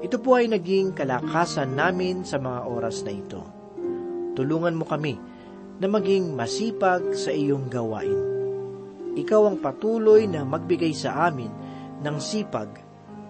Ito 0.00 0.16
po 0.24 0.40
ay 0.40 0.48
naging 0.48 0.96
kalakasan 0.96 1.76
namin 1.76 2.24
sa 2.24 2.40
mga 2.40 2.64
oras 2.64 3.04
na 3.04 3.12
ito. 3.12 3.42
Tulungan 4.32 4.78
mo 4.78 4.88
kami 4.88 5.20
na 5.76 5.86
maging 5.90 6.32
masipag 6.32 7.12
sa 7.12 7.28
iyong 7.28 7.68
gawain. 7.68 8.35
Ikaw 9.16 9.42
ang 9.48 9.56
patuloy 9.64 10.28
na 10.28 10.44
magbigay 10.44 10.92
sa 10.92 11.32
amin 11.32 11.48
ng 12.04 12.16
sipag 12.20 12.68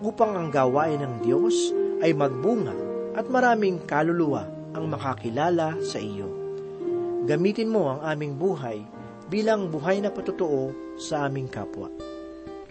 upang 0.02 0.34
ang 0.34 0.48
gawain 0.50 0.98
ng 0.98 1.14
Diyos 1.22 1.54
ay 2.02 2.12
magbunga 2.12 2.74
at 3.16 3.30
maraming 3.30 3.80
kaluluwa 3.86 4.44
ang 4.76 4.92
makakilala 4.92 5.78
sa 5.80 5.96
iyo. 5.96 6.28
Gamitin 7.24 7.72
mo 7.72 7.96
ang 7.96 8.04
aming 8.04 8.36
buhay 8.36 8.82
bilang 9.32 9.72
buhay 9.72 10.02
na 10.02 10.12
patutuo 10.12 10.70
sa 11.00 11.26
aming 11.26 11.48
kapwa. 11.48 11.88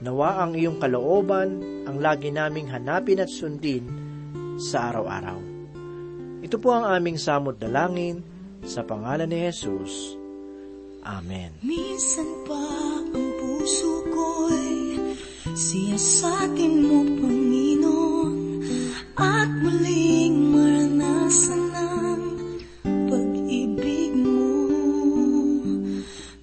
Nawa 0.03 0.43
ang 0.43 0.53
iyong 0.53 0.77
kalooban 0.77 1.63
ang 1.87 1.97
lagi 2.03 2.29
naming 2.29 2.67
hanapin 2.67 3.23
at 3.23 3.31
sundin 3.31 3.87
sa 4.59 4.91
araw-araw. 4.91 5.39
Ito 6.45 6.55
po 6.61 6.69
ang 6.75 6.85
aming 6.85 7.17
samot 7.17 7.57
dalangin 7.57 8.21
sa 8.61 8.85
pangalan 8.85 9.31
ni 9.31 9.49
Jesus. 9.49 10.24
Amen. 11.05 11.53
Minsan 11.61 12.25
pa 12.49 12.65
ang 13.13 13.29
puso 13.37 14.01
ko'y 14.09 14.97
siyasatin 15.53 16.81
mo, 16.81 17.05
Panginoon, 17.21 18.33
at 19.13 19.49
muling 19.61 20.49
maranasan 20.49 21.69
ang 21.77 22.25
pag-ibig 23.05 24.17
mo. 24.17 24.49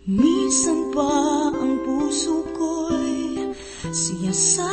Minsan 0.07 0.94
pa 0.94 1.11
ang 1.59 1.83
puso 1.83 2.46
ko'y 2.55 3.51
siyasatin 3.90 4.62
mo, 4.62 4.72